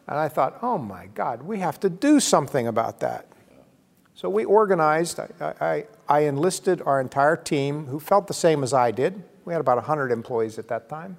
And 0.07 0.17
I 0.17 0.27
thought, 0.27 0.59
oh 0.61 0.77
my 0.77 1.07
God, 1.07 1.43
we 1.43 1.59
have 1.59 1.79
to 1.81 1.89
do 1.89 2.19
something 2.19 2.67
about 2.67 2.99
that. 2.99 3.27
So 4.13 4.29
we 4.29 4.45
organized, 4.45 5.19
I, 5.19 5.53
I, 5.59 5.85
I, 6.07 6.19
enlisted 6.21 6.81
our 6.83 7.01
entire 7.01 7.35
team 7.35 7.85
who 7.87 7.99
felt 7.99 8.27
the 8.27 8.33
same 8.33 8.63
as 8.63 8.73
I 8.73 8.91
did. 8.91 9.21
We 9.43 9.51
had 9.51 9.59
about 9.59 9.75
100 9.75 10.09
employees 10.11 10.57
at 10.57 10.69
that 10.69 10.87
time. 10.87 11.17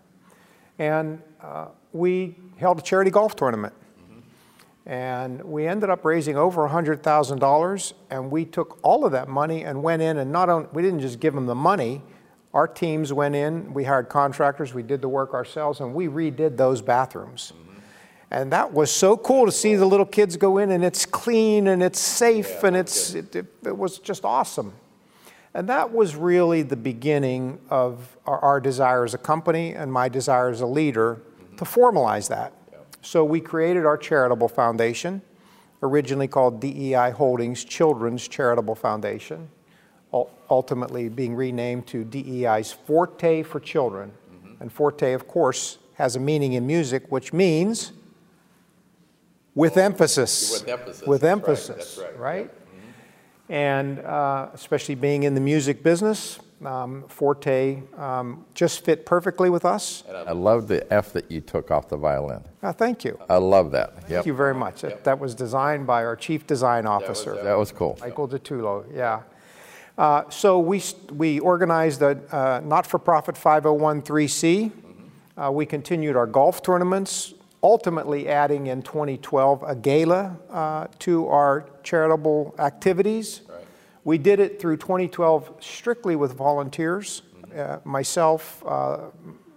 And 0.78 1.20
uh, 1.42 1.66
we 1.92 2.36
held 2.56 2.78
a 2.78 2.82
charity 2.82 3.10
golf 3.10 3.36
tournament. 3.36 3.74
And 4.86 5.42
we 5.42 5.66
ended 5.66 5.90
up 5.90 6.04
raising 6.04 6.38
over 6.38 6.66
$100,000. 6.66 7.92
And 8.08 8.30
we 8.30 8.44
took 8.46 8.78
all 8.82 9.04
of 9.04 9.12
that 9.12 9.28
money 9.28 9.64
and 9.64 9.82
went 9.82 10.00
in 10.00 10.16
and 10.16 10.32
not 10.32 10.48
only, 10.48 10.68
we 10.72 10.80
didn't 10.80 11.00
just 11.00 11.20
give 11.20 11.34
them 11.34 11.46
the 11.46 11.54
money, 11.54 12.02
our 12.54 12.66
teams 12.66 13.12
went 13.12 13.34
in, 13.34 13.74
we 13.74 13.84
hired 13.84 14.08
contractors, 14.08 14.72
we 14.72 14.82
did 14.82 15.02
the 15.02 15.08
work 15.10 15.34
ourselves, 15.34 15.80
and 15.80 15.92
we 15.92 16.06
redid 16.06 16.56
those 16.56 16.80
bathrooms. 16.80 17.52
And 18.30 18.50
that 18.52 18.72
was 18.72 18.90
so 18.90 19.16
cool 19.16 19.46
to 19.46 19.52
see 19.52 19.76
the 19.76 19.86
little 19.86 20.06
kids 20.06 20.36
go 20.36 20.58
in 20.58 20.70
and 20.72 20.84
it's 20.84 21.06
clean 21.06 21.68
and 21.68 21.82
it's 21.82 22.00
safe 22.00 22.48
yeah, 22.48 22.66
and 22.66 22.76
it's, 22.76 23.14
it, 23.14 23.36
it, 23.36 23.46
it, 23.64 23.76
was 23.76 23.98
just 23.98 24.24
awesome. 24.24 24.72
And 25.54 25.68
that 25.68 25.92
was 25.92 26.16
really 26.16 26.62
the 26.62 26.76
beginning 26.76 27.60
of 27.70 28.16
our, 28.26 28.38
our 28.40 28.60
desire 28.60 29.04
as 29.04 29.14
a 29.14 29.18
company 29.18 29.74
and 29.74 29.92
my 29.92 30.08
desire 30.08 30.48
as 30.48 30.60
a 30.60 30.66
leader 30.66 31.14
mm-hmm. 31.14 31.56
to 31.56 31.64
formalize 31.64 32.28
that. 32.28 32.52
Yeah. 32.72 32.78
So 33.00 33.24
we 33.24 33.40
created 33.40 33.86
our 33.86 33.96
charitable 33.96 34.48
foundation, 34.48 35.22
originally 35.82 36.28
called 36.28 36.60
DEI 36.60 37.12
Holdings 37.12 37.64
Children's 37.64 38.26
Charitable 38.26 38.74
Foundation, 38.74 39.48
ultimately 40.50 41.08
being 41.08 41.36
renamed 41.36 41.86
to 41.86 42.02
DEI's 42.02 42.72
Forte 42.72 43.44
for 43.44 43.60
Children. 43.60 44.10
Mm-hmm. 44.10 44.62
And 44.62 44.72
Forte, 44.72 45.12
of 45.12 45.28
course, 45.28 45.78
has 45.94 46.16
a 46.16 46.20
meaning 46.20 46.54
in 46.54 46.66
music, 46.66 47.04
which 47.10 47.32
means 47.32 47.92
with 49.56 49.76
emphasis. 49.76 50.60
With 50.60 50.68
emphasis. 50.68 51.06
With 51.08 51.24
emphasis, 51.24 51.98
right? 51.98 52.06
right. 52.06 52.18
right? 52.18 52.50
Mm-hmm. 52.50 53.52
And 53.52 53.98
uh, 54.00 54.50
especially 54.54 54.94
being 54.94 55.24
in 55.24 55.34
the 55.34 55.40
music 55.40 55.82
business, 55.82 56.38
um, 56.64 57.04
Forte 57.08 57.82
um, 57.98 58.44
just 58.54 58.84
fit 58.84 59.04
perfectly 59.04 59.50
with 59.50 59.64
us. 59.64 60.04
I 60.08 60.32
love 60.32 60.68
the 60.68 60.90
F 60.92 61.12
that 61.12 61.30
you 61.30 61.40
took 61.40 61.70
off 61.70 61.88
the 61.88 61.96
violin. 61.96 62.42
Uh, 62.62 62.72
thank 62.72 63.04
you. 63.04 63.18
I 63.28 63.36
love 63.36 63.72
that. 63.72 63.96
Thank 63.96 64.10
yep. 64.10 64.26
you 64.26 64.34
very 64.34 64.54
much. 64.54 64.82
Yep. 64.82 64.92
That, 64.92 65.04
that, 65.04 65.18
was 65.18 65.34
designed 65.34 65.86
by 65.86 66.04
our 66.04 66.16
chief 66.16 66.46
design 66.46 66.86
officer. 66.86 67.30
That 67.30 67.36
was, 67.36 67.44
that 67.44 67.58
was 67.58 67.72
cool. 67.72 67.98
Michael 68.00 68.28
DiTullo, 68.28 68.84
yeah. 68.94 69.22
Uh, 69.98 70.28
so 70.28 70.58
we, 70.58 70.82
we 71.12 71.40
organized 71.40 72.02
a 72.02 72.18
uh, 72.34 72.60
not-for-profit 72.64 73.34
501c. 73.34 74.70
Mm-hmm. 74.70 75.40
Uh, 75.40 75.50
we 75.50 75.64
continued 75.64 76.16
our 76.16 76.26
golf 76.26 76.62
tournaments 76.62 77.34
ultimately 77.66 78.28
adding 78.28 78.68
in 78.68 78.80
2012 78.80 79.64
a 79.66 79.74
gala 79.74 80.38
uh, 80.50 80.86
to 81.00 81.26
our 81.26 81.68
charitable 81.82 82.54
activities. 82.60 83.40
Right. 83.48 83.64
We 84.04 84.18
did 84.18 84.38
it 84.38 84.60
through 84.60 84.76
2012 84.76 85.52
strictly 85.58 86.14
with 86.14 86.32
volunteers. 86.34 87.22
Mm-hmm. 87.22 87.60
Uh, 87.60 87.78
myself, 87.84 88.62
uh, 88.64 88.98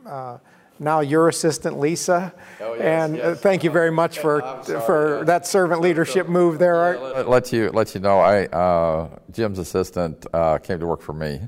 uh 0.05 0.37
now 0.81 1.01
your 1.01 1.27
assistant 1.27 1.77
Lisa, 1.77 2.33
oh, 2.61 2.73
yes, 2.73 2.81
and 2.81 3.15
uh, 3.15 3.29
yes. 3.29 3.41
thank 3.41 3.65
you 3.65 3.69
very 3.69 3.91
much 3.91 4.19
for 4.19 4.39
sorry, 4.63 4.81
for 4.85 5.17
yeah. 5.17 5.23
that 5.25 5.45
servant 5.45 5.81
leadership 5.81 6.29
move 6.29 6.57
there. 6.57 6.93
Yeah, 6.93 6.99
let, 7.01 7.29
let, 7.29 7.53
you 7.53 7.69
let 7.71 7.93
you 7.93 7.99
know, 7.99 8.17
I 8.19 8.45
uh, 8.45 9.19
Jim's 9.31 9.59
assistant 9.59 10.25
came 10.63 10.79
to 10.79 10.87
work 10.87 11.01
for 11.01 11.13
me 11.13 11.41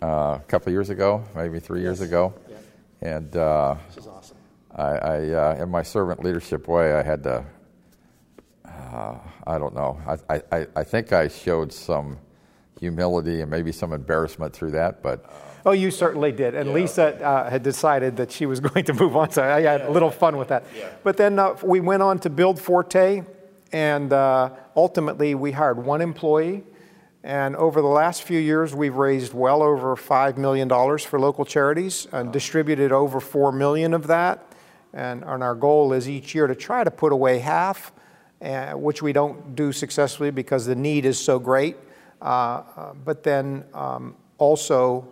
a 0.00 0.40
couple 0.46 0.72
years 0.72 0.88
ago, 0.88 1.24
maybe 1.34 1.58
three 1.58 1.80
yes. 1.80 1.86
years 1.86 2.00
ago, 2.00 2.32
yeah. 2.48 3.16
and 3.16 3.36
I, 4.74 4.82
I 4.82 5.28
uh, 5.30 5.62
in 5.62 5.70
my 5.70 5.82
servant 5.82 6.24
leadership 6.24 6.66
way, 6.68 6.94
I 6.94 7.02
had 7.02 7.22
to, 7.24 7.44
uh, 8.64 9.18
I 9.46 9.58
don't 9.58 9.74
know, 9.74 10.00
I, 10.28 10.42
I, 10.50 10.66
I 10.76 10.84
think 10.84 11.12
I 11.12 11.28
showed 11.28 11.72
some 11.72 12.18
humility 12.80 13.40
and 13.40 13.50
maybe 13.50 13.72
some 13.72 13.92
embarrassment 13.92 14.52
through 14.52 14.72
that, 14.72 15.02
but. 15.02 15.24
Oh, 15.66 15.72
you 15.72 15.90
certainly 15.90 16.30
did. 16.32 16.54
And 16.54 16.68
yeah. 16.68 16.74
Lisa 16.74 17.24
uh, 17.24 17.48
had 17.48 17.62
decided 17.62 18.16
that 18.16 18.30
she 18.30 18.46
was 18.46 18.60
going 18.68 18.84
to 18.84 18.92
move 18.92 19.16
on, 19.16 19.30
so 19.30 19.42
I 19.42 19.62
had 19.62 19.82
a 19.82 19.90
little 19.90 20.10
fun 20.10 20.36
with 20.36 20.48
that. 20.48 20.64
Yeah. 20.76 20.90
But 21.02 21.16
then 21.16 21.38
uh, 21.38 21.56
we 21.62 21.80
went 21.80 22.02
on 22.02 22.18
to 22.20 22.30
build 22.30 22.60
Forte, 22.60 23.22
and 23.72 24.12
uh, 24.12 24.50
ultimately 24.76 25.34
we 25.34 25.52
hired 25.52 25.84
one 25.84 26.00
employee 26.00 26.64
And 27.22 27.56
over 27.56 27.80
the 27.80 27.88
last 27.88 28.24
few 28.24 28.38
years, 28.38 28.74
we've 28.74 28.94
raised 28.94 29.32
well 29.32 29.62
over 29.62 29.96
$5 29.96 30.36
million 30.36 30.68
for 30.98 31.18
local 31.18 31.44
charities 31.46 32.06
and 32.12 32.32
distributed 32.32 32.92
over 32.92 33.18
4 33.18 33.50
million 33.52 33.94
of 33.94 34.06
that. 34.08 34.53
And, 34.94 35.22
and 35.24 35.42
our 35.42 35.54
goal 35.54 35.92
is 35.92 36.08
each 36.08 36.34
year 36.34 36.46
to 36.46 36.54
try 36.54 36.84
to 36.84 36.90
put 36.90 37.12
away 37.12 37.40
half, 37.40 37.92
uh, 38.40 38.72
which 38.72 39.02
we 39.02 39.12
don't 39.12 39.54
do 39.54 39.72
successfully 39.72 40.30
because 40.30 40.64
the 40.64 40.74
need 40.74 41.04
is 41.04 41.18
so 41.18 41.38
great. 41.38 41.76
Uh, 42.22 42.24
uh 42.24 42.94
but 43.04 43.22
then 43.22 43.64
um, 43.74 44.16
also 44.38 45.06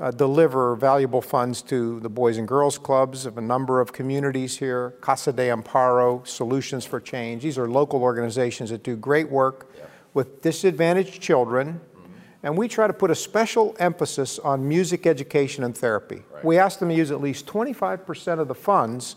uh, 0.00 0.10
deliver 0.10 0.74
valuable 0.76 1.20
funds 1.20 1.62
to 1.62 2.00
the 2.00 2.08
Boys 2.08 2.38
and 2.38 2.48
Girls 2.48 2.78
Clubs 2.78 3.26
of 3.26 3.38
a 3.38 3.40
number 3.40 3.80
of 3.80 3.92
communities 3.92 4.58
here, 4.58 4.94
Casa 5.00 5.32
de 5.32 5.48
Amparo, 5.48 6.26
Solutions 6.26 6.84
for 6.84 7.00
Change. 7.00 7.42
These 7.42 7.58
are 7.58 7.68
local 7.68 8.02
organizations 8.02 8.70
that 8.70 8.82
do 8.82 8.96
great 8.96 9.30
work 9.30 9.70
with 10.14 10.42
disadvantaged 10.42 11.20
children. 11.20 11.74
Mm-hmm. 11.74 12.12
And 12.42 12.56
we 12.56 12.68
try 12.68 12.86
to 12.86 12.92
put 12.92 13.10
a 13.10 13.14
special 13.14 13.76
emphasis 13.78 14.38
on 14.38 14.66
music 14.66 15.06
education 15.06 15.64
and 15.64 15.76
therapy. 15.76 16.22
Right. 16.32 16.44
We 16.44 16.58
ask 16.58 16.78
them 16.78 16.88
to 16.88 16.94
use 16.94 17.10
at 17.10 17.20
least 17.20 17.46
25% 17.46 18.38
of 18.38 18.48
the 18.48 18.54
funds. 18.54 19.16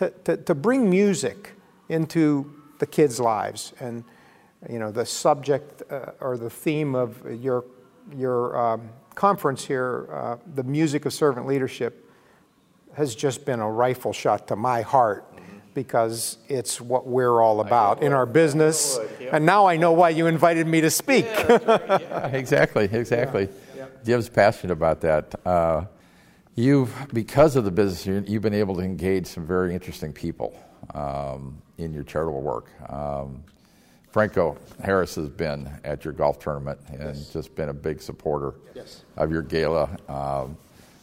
To, 0.00 0.10
to, 0.24 0.36
to 0.38 0.54
bring 0.54 0.88
music 0.88 1.52
into 1.90 2.50
the 2.78 2.86
kids' 2.86 3.20
lives. 3.20 3.74
And, 3.80 4.02
you 4.70 4.78
know, 4.78 4.90
the 4.90 5.04
subject 5.04 5.82
uh, 5.92 6.12
or 6.20 6.38
the 6.38 6.48
theme 6.48 6.94
of 6.94 7.22
your, 7.42 7.64
your 8.16 8.56
um, 8.56 8.88
conference 9.14 9.66
here, 9.66 10.08
uh, 10.10 10.36
the 10.54 10.62
music 10.62 11.04
of 11.04 11.12
servant 11.12 11.46
leadership, 11.46 12.10
has 12.94 13.14
just 13.14 13.44
been 13.44 13.60
a 13.60 13.70
rifle 13.70 14.14
shot 14.14 14.48
to 14.48 14.56
my 14.56 14.80
heart 14.80 15.26
because 15.74 16.38
it's 16.48 16.80
what 16.80 17.06
we're 17.06 17.42
all 17.42 17.60
about 17.60 18.02
in 18.02 18.14
our 18.14 18.26
business. 18.26 18.98
And 19.30 19.44
now 19.44 19.66
I 19.66 19.76
know 19.76 19.92
why 19.92 20.08
you 20.08 20.26
invited 20.26 20.66
me 20.66 20.80
to 20.80 20.90
speak. 20.90 21.26
Yeah, 21.26 22.26
exactly, 22.32 22.88
exactly. 22.90 23.48
Yeah. 23.76 23.86
Jim's 24.02 24.30
passionate 24.30 24.72
about 24.72 25.02
that. 25.02 25.34
Uh, 25.46 25.84
you've, 26.60 26.94
because 27.12 27.56
of 27.56 27.64
the 27.64 27.70
business, 27.70 28.28
you've 28.28 28.42
been 28.42 28.54
able 28.54 28.76
to 28.76 28.82
engage 28.82 29.26
some 29.26 29.46
very 29.46 29.74
interesting 29.74 30.12
people 30.12 30.54
um, 30.94 31.60
in 31.78 31.92
your 31.92 32.02
charitable 32.02 32.40
work. 32.40 32.68
Um, 32.90 33.42
Franco 34.10 34.58
Harris 34.82 35.14
has 35.14 35.28
been 35.28 35.70
at 35.84 36.04
your 36.04 36.12
golf 36.12 36.38
tournament 36.38 36.80
and 36.88 37.16
yes. 37.16 37.32
just 37.32 37.54
been 37.54 37.68
a 37.68 37.74
big 37.74 38.02
supporter 38.02 38.54
yes. 38.74 39.04
of 39.16 39.30
your 39.30 39.42
gala. 39.42 39.96
Um, 40.08 40.56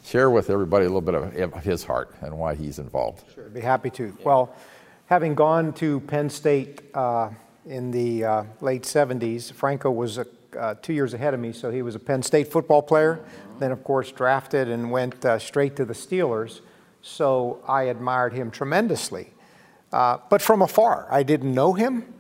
share 0.03 0.29
with 0.29 0.49
everybody 0.49 0.85
a 0.85 0.89
little 0.89 1.01
bit 1.01 1.15
of 1.15 1.63
his 1.63 1.83
heart 1.83 2.13
and 2.21 2.37
why 2.37 2.55
he's 2.55 2.79
involved. 2.79 3.23
Sure, 3.33 3.45
I'd 3.45 3.53
be 3.53 3.61
happy 3.61 3.89
to. 3.91 4.05
Yeah. 4.05 4.25
Well, 4.25 4.55
having 5.05 5.35
gone 5.35 5.73
to 5.73 6.01
Penn 6.01 6.29
State 6.29 6.81
uh, 6.93 7.29
in 7.65 7.91
the 7.91 8.23
uh, 8.23 8.43
late 8.61 8.83
70s, 8.83 9.51
Franco 9.51 9.91
was 9.91 10.19
uh, 10.57 10.75
two 10.81 10.93
years 10.93 11.13
ahead 11.13 11.33
of 11.33 11.39
me, 11.39 11.51
so 11.51 11.71
he 11.71 11.81
was 11.81 11.95
a 11.95 11.99
Penn 11.99 12.21
State 12.21 12.51
football 12.51 12.81
player. 12.81 13.19
Then, 13.59 13.71
of 13.71 13.83
course, 13.83 14.11
drafted 14.11 14.69
and 14.69 14.91
went 14.91 15.25
uh, 15.25 15.39
straight 15.39 15.75
to 15.77 15.85
the 15.85 15.93
Steelers. 15.93 16.61
So 17.01 17.61
I 17.67 17.83
admired 17.83 18.33
him 18.33 18.51
tremendously. 18.51 19.33
Uh, 19.91 20.17
but 20.29 20.41
from 20.41 20.61
afar, 20.61 21.07
I 21.09 21.23
didn't 21.23 21.53
know 21.53 21.73
him. 21.73 22.13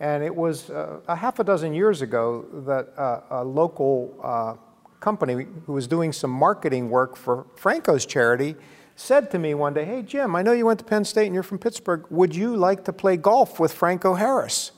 And 0.00 0.24
it 0.24 0.34
was 0.34 0.70
uh, 0.70 1.00
a 1.08 1.14
half 1.14 1.38
a 1.38 1.44
dozen 1.44 1.74
years 1.74 2.00
ago 2.00 2.46
that 2.66 2.98
uh, 2.98 3.20
a 3.30 3.44
local 3.44 4.18
uh, 4.22 4.54
company 5.00 5.46
who 5.66 5.72
was 5.72 5.86
doing 5.86 6.12
some 6.12 6.30
marketing 6.30 6.88
work 6.88 7.16
for 7.16 7.46
Franco's 7.54 8.06
charity 8.06 8.56
said 8.96 9.30
to 9.30 9.38
me 9.38 9.54
one 9.54 9.74
day, 9.74 9.84
Hey, 9.84 10.02
Jim, 10.02 10.34
I 10.34 10.42
know 10.42 10.52
you 10.52 10.66
went 10.66 10.78
to 10.78 10.84
Penn 10.84 11.04
State 11.04 11.26
and 11.26 11.34
you're 11.34 11.42
from 11.42 11.58
Pittsburgh. 11.58 12.06
Would 12.10 12.34
you 12.34 12.56
like 12.56 12.84
to 12.84 12.92
play 12.92 13.16
golf 13.16 13.60
with 13.60 13.72
Franco 13.72 14.14
Harris? 14.14 14.72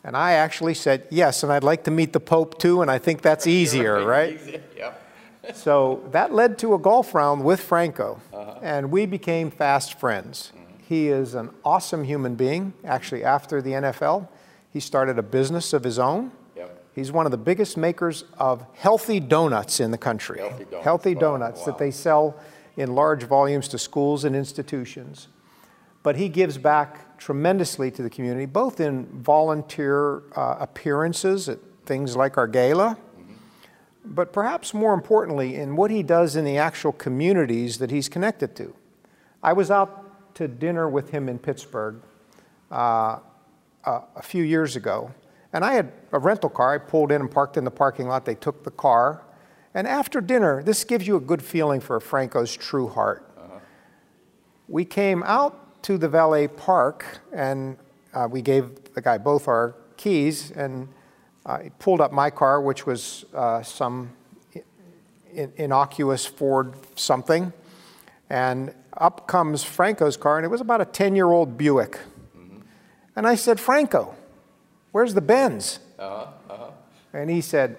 Mm-hmm. 0.00 0.08
And 0.08 0.16
I 0.16 0.32
actually 0.32 0.74
said, 0.74 1.06
Yes, 1.10 1.42
and 1.42 1.52
I'd 1.52 1.64
like 1.64 1.84
to 1.84 1.90
meet 1.90 2.12
the 2.12 2.20
Pope 2.20 2.58
too, 2.58 2.82
and 2.82 2.90
I 2.90 2.98
think 2.98 3.22
that's 3.22 3.46
easier, 3.46 4.04
right? 4.04 4.62
yeah. 4.76 4.94
so 5.54 6.02
that 6.12 6.32
led 6.32 6.58
to 6.58 6.74
a 6.74 6.78
golf 6.78 7.14
round 7.14 7.44
with 7.44 7.60
Franco, 7.60 8.20
uh-huh. 8.32 8.60
and 8.62 8.90
we 8.90 9.06
became 9.06 9.50
fast 9.50 9.98
friends. 9.98 10.52
He 10.90 11.06
is 11.06 11.34
an 11.34 11.50
awesome 11.64 12.02
human 12.02 12.34
being. 12.34 12.72
Actually, 12.84 13.22
after 13.22 13.62
the 13.62 13.70
NFL, 13.70 14.26
he 14.72 14.80
started 14.80 15.20
a 15.20 15.22
business 15.22 15.72
of 15.72 15.84
his 15.84 16.00
own. 16.00 16.32
Yep. 16.56 16.84
He's 16.96 17.12
one 17.12 17.26
of 17.26 17.30
the 17.30 17.38
biggest 17.38 17.76
makers 17.76 18.24
of 18.38 18.64
healthy 18.74 19.20
donuts 19.20 19.78
in 19.78 19.92
the 19.92 19.98
country. 19.98 20.40
Healthy 20.40 20.64
donuts, 20.64 20.84
healthy 20.84 21.14
donuts 21.14 21.60
wow. 21.60 21.66
that 21.66 21.78
they 21.78 21.92
sell 21.92 22.36
in 22.76 22.96
large 22.96 23.22
volumes 23.22 23.68
to 23.68 23.78
schools 23.78 24.24
and 24.24 24.34
institutions. 24.34 25.28
But 26.02 26.16
he 26.16 26.28
gives 26.28 26.58
back 26.58 27.09
tremendously 27.20 27.90
to 27.92 28.02
the 28.02 28.10
community, 28.10 28.46
both 28.46 28.80
in 28.80 29.06
volunteer 29.22 30.22
uh, 30.34 30.56
appearances 30.58 31.48
at 31.48 31.58
things 31.84 32.16
like 32.16 32.38
our 32.38 32.48
gala, 32.48 32.96
mm-hmm. 32.96 33.34
but 34.06 34.32
perhaps 34.32 34.72
more 34.72 34.94
importantly, 34.94 35.54
in 35.54 35.76
what 35.76 35.90
he 35.90 36.02
does 36.02 36.34
in 36.34 36.44
the 36.44 36.56
actual 36.56 36.92
communities 36.92 37.78
that 37.78 37.90
he's 37.90 38.08
connected 38.08 38.56
to. 38.56 38.74
I 39.42 39.52
was 39.52 39.70
out 39.70 40.34
to 40.34 40.48
dinner 40.48 40.88
with 40.88 41.10
him 41.10 41.28
in 41.28 41.38
Pittsburgh 41.38 42.00
uh, 42.70 43.18
uh, 43.84 44.00
a 44.16 44.22
few 44.22 44.42
years 44.42 44.74
ago. 44.74 45.12
And 45.52 45.64
I 45.64 45.74
had 45.74 45.92
a 46.12 46.18
rental 46.18 46.48
car. 46.48 46.74
I 46.74 46.78
pulled 46.78 47.12
in 47.12 47.20
and 47.20 47.30
parked 47.30 47.56
in 47.56 47.64
the 47.64 47.70
parking 47.70 48.08
lot. 48.08 48.24
They 48.24 48.34
took 48.34 48.64
the 48.64 48.70
car. 48.70 49.22
And 49.74 49.86
after 49.86 50.20
dinner, 50.20 50.62
this 50.62 50.84
gives 50.84 51.06
you 51.06 51.16
a 51.16 51.20
good 51.20 51.42
feeling 51.42 51.80
for 51.80 51.98
Franco's 52.00 52.56
true 52.56 52.88
heart. 52.88 53.28
Uh-huh. 53.36 53.58
We 54.68 54.84
came 54.84 55.22
out 55.24 55.69
to 55.82 55.98
the 55.98 56.08
valet 56.08 56.48
park 56.48 57.20
and 57.32 57.76
uh, 58.12 58.26
we 58.30 58.42
gave 58.42 58.92
the 58.94 59.00
guy 59.00 59.18
both 59.18 59.48
our 59.48 59.74
keys 59.96 60.50
and 60.52 60.88
uh, 61.46 61.58
he 61.60 61.70
pulled 61.78 62.00
up 62.00 62.12
my 62.12 62.30
car, 62.30 62.60
which 62.60 62.86
was 62.86 63.24
uh, 63.34 63.62
some 63.62 64.10
in- 65.32 65.52
innocuous 65.56 66.26
Ford 66.26 66.74
something. 66.96 67.52
And 68.28 68.74
up 68.96 69.26
comes 69.26 69.64
Franco's 69.64 70.16
car, 70.16 70.36
and 70.36 70.44
it 70.44 70.48
was 70.48 70.60
about 70.60 70.80
a 70.80 70.84
10 70.84 71.16
year 71.16 71.30
old 71.30 71.56
Buick. 71.56 71.98
Mm-hmm. 72.36 72.60
And 73.16 73.26
I 73.26 73.34
said, 73.34 73.58
Franco, 73.58 74.14
where's 74.92 75.14
the 75.14 75.20
Benz? 75.20 75.80
Uh-huh, 75.98 76.26
uh-huh. 76.48 76.70
And 77.12 77.30
he 77.30 77.40
said, 77.40 77.76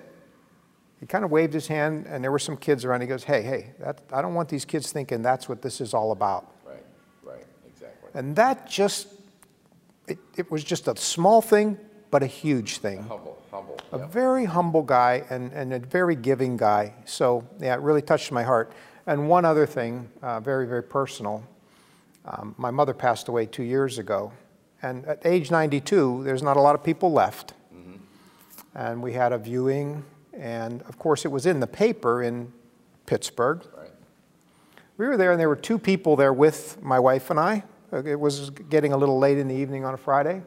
he 0.99 1.05
kind 1.07 1.23
of 1.23 1.31
waved 1.31 1.53
his 1.53 1.67
hand, 1.67 2.05
and 2.07 2.23
there 2.23 2.31
were 2.31 2.39
some 2.39 2.57
kids 2.57 2.85
around. 2.85 3.01
He 3.01 3.07
goes, 3.07 3.23
Hey, 3.23 3.41
hey, 3.41 3.71
that, 3.79 3.99
I 4.11 4.21
don't 4.21 4.35
want 4.35 4.49
these 4.49 4.65
kids 4.65 4.91
thinking 4.91 5.23
that's 5.23 5.49
what 5.49 5.61
this 5.61 5.81
is 5.81 5.93
all 5.93 6.11
about. 6.11 6.47
Right, 8.13 8.19
right, 8.19 8.19
exactly. 8.19 8.19
And 8.19 8.35
that 8.35 8.69
just, 8.69 9.07
it, 10.07 10.19
it 10.37 10.51
was 10.51 10.63
just 10.63 10.87
a 10.87 10.95
small 10.95 11.41
thing, 11.41 11.77
but 12.09 12.23
a 12.23 12.27
huge 12.27 12.77
thing. 12.77 12.99
A 12.99 13.03
humble, 13.03 13.41
humble. 13.51 13.79
A 13.91 13.97
yeah. 13.97 14.07
very 14.07 14.45
humble 14.45 14.83
guy 14.83 15.23
and, 15.29 15.51
and 15.53 15.73
a 15.73 15.79
very 15.79 16.15
giving 16.15 16.57
guy. 16.57 16.93
So, 17.05 17.47
yeah, 17.59 17.73
it 17.73 17.81
really 17.81 18.01
touched 18.01 18.31
my 18.31 18.43
heart. 18.43 18.71
And 19.07 19.27
one 19.27 19.45
other 19.45 19.65
thing, 19.65 20.09
uh, 20.21 20.39
very, 20.39 20.67
very 20.67 20.83
personal. 20.83 21.43
Um, 22.25 22.53
my 22.57 22.71
mother 22.71 22.93
passed 22.93 23.27
away 23.27 23.45
two 23.45 23.63
years 23.63 23.97
ago. 23.97 24.31
And 24.83 25.05
at 25.05 25.25
age 25.25 25.51
92, 25.51 26.23
there's 26.23 26.43
not 26.43 26.57
a 26.57 26.61
lot 26.61 26.75
of 26.75 26.83
people 26.83 27.11
left. 27.11 27.53
Mm-hmm. 27.73 27.97
And 28.75 29.01
we 29.01 29.13
had 29.13 29.31
a 29.31 29.37
viewing, 29.37 30.03
and 30.33 30.81
of 30.83 30.97
course, 30.97 31.25
it 31.25 31.29
was 31.29 31.45
in 31.45 31.59
the 31.59 31.67
paper 31.67 32.23
in 32.23 32.51
Pittsburgh. 33.05 33.63
Right. 33.77 33.89
We 34.97 35.07
were 35.07 35.17
there, 35.17 35.31
and 35.31 35.39
there 35.39 35.49
were 35.49 35.55
two 35.55 35.77
people 35.77 36.15
there 36.15 36.33
with 36.33 36.81
my 36.81 36.99
wife 36.99 37.29
and 37.29 37.39
I. 37.39 37.63
It 37.91 38.19
was 38.19 38.49
getting 38.49 38.93
a 38.93 38.97
little 38.97 39.19
late 39.19 39.37
in 39.37 39.47
the 39.47 39.55
evening 39.55 39.83
on 39.83 39.93
a 39.93 39.97
Friday. 39.97 40.41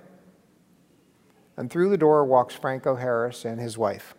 And 1.57 1.71
through 1.71 1.91
the 1.91 1.99
door 1.99 2.25
walks 2.25 2.55
Franco 2.55 2.97
Harris 2.97 3.45
and 3.45 3.61
his 3.61 3.79
wife. 3.79 4.15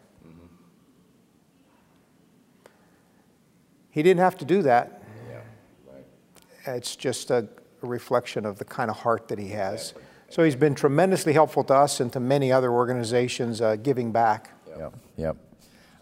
He 3.96 4.04
didn't 4.04 4.20
have 4.20 4.38
to 4.40 4.46
do 4.46 4.62
that. 4.64 5.04
Yeah, 5.30 5.40
right. 5.88 6.76
It's 6.76 6.98
just 6.98 7.32
a, 7.32 7.48
a, 7.82 7.88
reflection 7.88 8.46
of 8.46 8.58
the 8.58 8.66
kind 8.66 8.92
of 8.92 8.98
heart 8.98 9.30
that 9.30 9.40
he 9.40 9.48
has. 9.50 9.92
Exactly. 9.92 10.04
So 10.32 10.44
he's 10.44 10.56
been 10.58 10.76
tremendously 10.76 11.32
helpful 11.32 11.64
to 11.64 11.74
us 11.74 12.02
and 12.02 12.12
to 12.12 12.20
many 12.20 12.52
other 12.52 12.74
organizations 12.74 13.62
uh, 13.62 13.78
giving 13.78 14.12
back. 14.12 14.52
Yep. 14.78 14.94
Yep. 15.16 15.38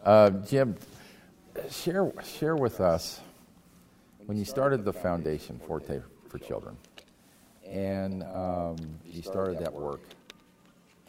Uh, 0.04 0.30
Jim, 0.32 0.76
share 1.70 2.12
share 2.26 2.56
with 2.56 2.82
us 2.82 3.22
when 4.26 4.40
you 4.40 4.46
started 4.46 4.84
the 4.86 4.94
foundation 4.94 5.60
Forte 5.68 6.02
for 6.30 6.40
Children, 6.40 6.76
and 7.68 8.24
um, 8.24 8.78
you 9.06 9.22
started 9.22 9.60
that 9.60 9.74
work. 9.74 10.02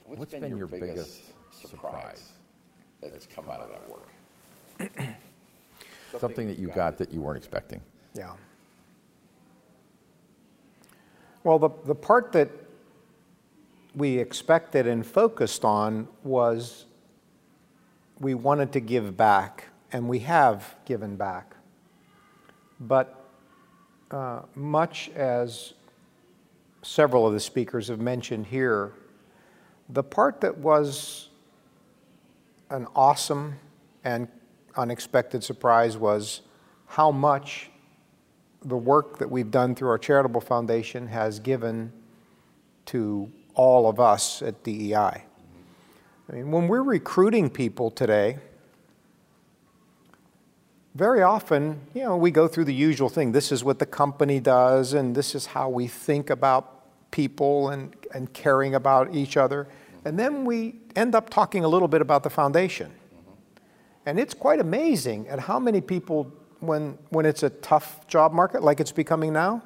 What's 0.07 0.35
been 0.35 0.57
your 0.57 0.67
biggest 0.67 1.23
surprise 1.53 2.33
that's 3.01 3.27
come 3.27 3.49
out 3.51 3.61
of 3.61 3.71
that 3.71 3.91
work? 3.91 5.17
something 6.19 6.47
that 6.47 6.59
you 6.59 6.69
got 6.69 6.99
that 6.99 7.13
you 7.13 7.21
weren't 7.21 7.39
expecting. 7.39 7.81
Yeah. 8.15 8.33
Well, 11.43 11.59
the, 11.59 11.71
the 11.85 11.95
part 11.95 12.33
that 12.33 12.51
we 13.95 14.19
expected 14.19 14.87
and 14.87 15.07
focused 15.07 15.65
on 15.65 16.09
was 16.23 16.87
we 18.19 18.35
wanted 18.35 18.73
to 18.73 18.81
give 18.81 19.17
back, 19.17 19.69
and 19.93 20.09
we 20.09 20.21
have 20.21 20.75
given 20.85 21.17
back. 21.17 21.57
But 22.81 23.25
uh, 24.11 24.43
much 24.55 25.11
as 25.15 25.75
several 26.85 27.27
of 27.27 27.33
the 27.33 27.41
speakers 27.41 27.89
have 27.89 28.01
mentioned 28.01 28.47
here, 28.47 28.93
the 29.89 30.03
part 30.03 30.41
that 30.43 30.59
was 30.59 31.29
an 32.71 32.87
awesome 32.95 33.59
and 34.05 34.29
unexpected 34.77 35.43
surprise 35.43 35.97
was 35.97 36.43
how 36.87 37.11
much 37.11 37.71
the 38.65 38.77
work 38.77 39.19
that 39.19 39.31
we've 39.31 39.51
done 39.51 39.75
through 39.75 39.89
our 39.89 39.99
charitable 39.99 40.41
foundation 40.41 41.07
has 41.07 41.39
given 41.39 41.93
to 42.87 43.31
all 43.55 43.89
of 43.89 44.01
us 44.01 44.43
at 44.43 44.63
DEI. 44.65 44.95
I 44.95 46.33
mean, 46.33 46.51
when 46.51 46.69
we're 46.69 46.83
recruiting 46.83 47.51
people 47.51 47.91
today, 47.91 48.39
very 50.95 51.23
often, 51.23 51.81
you 51.93 52.03
know, 52.03 52.17
we 52.17 52.31
go 52.31 52.49
through 52.49 52.65
the 52.65 52.75
usual 52.75 53.09
thing. 53.09 53.33
This 53.33 53.51
is 53.51 53.65
what 53.65 53.79
the 53.79 53.87
company 53.87 54.41
does, 54.41 54.93
and 54.93 55.15
this 55.15 55.35
is 55.35 55.47
how 55.47 55.69
we 55.69 55.87
think 55.87 56.31
about 56.31 56.74
people 57.15 57.69
and, 57.69 57.95
and 58.13 58.33
caring 58.33 58.75
about 58.75 59.15
each 59.15 59.37
other. 59.37 59.69
And 60.05 60.19
then 60.19 60.45
we 60.45 60.75
end 60.97 61.15
up 61.15 61.31
talking 61.31 61.65
a 61.65 61.69
little 61.69 61.87
bit 61.87 62.01
about 62.01 62.25
the 62.25 62.31
foundation. 62.31 62.91
And 64.05 64.19
it's 64.19 64.35
quite 64.35 64.59
amazing 64.59 65.29
at 65.29 65.39
how 65.39 65.61
many 65.61 65.81
people, 65.81 66.31
when, 66.59 66.99
when 67.11 67.25
it's 67.25 67.45
a 67.45 67.51
tough 67.51 68.05
job 68.09 68.33
market 68.33 68.65
like 68.65 68.81
it's 68.81 68.91
becoming 68.91 69.33
now, 69.33 69.63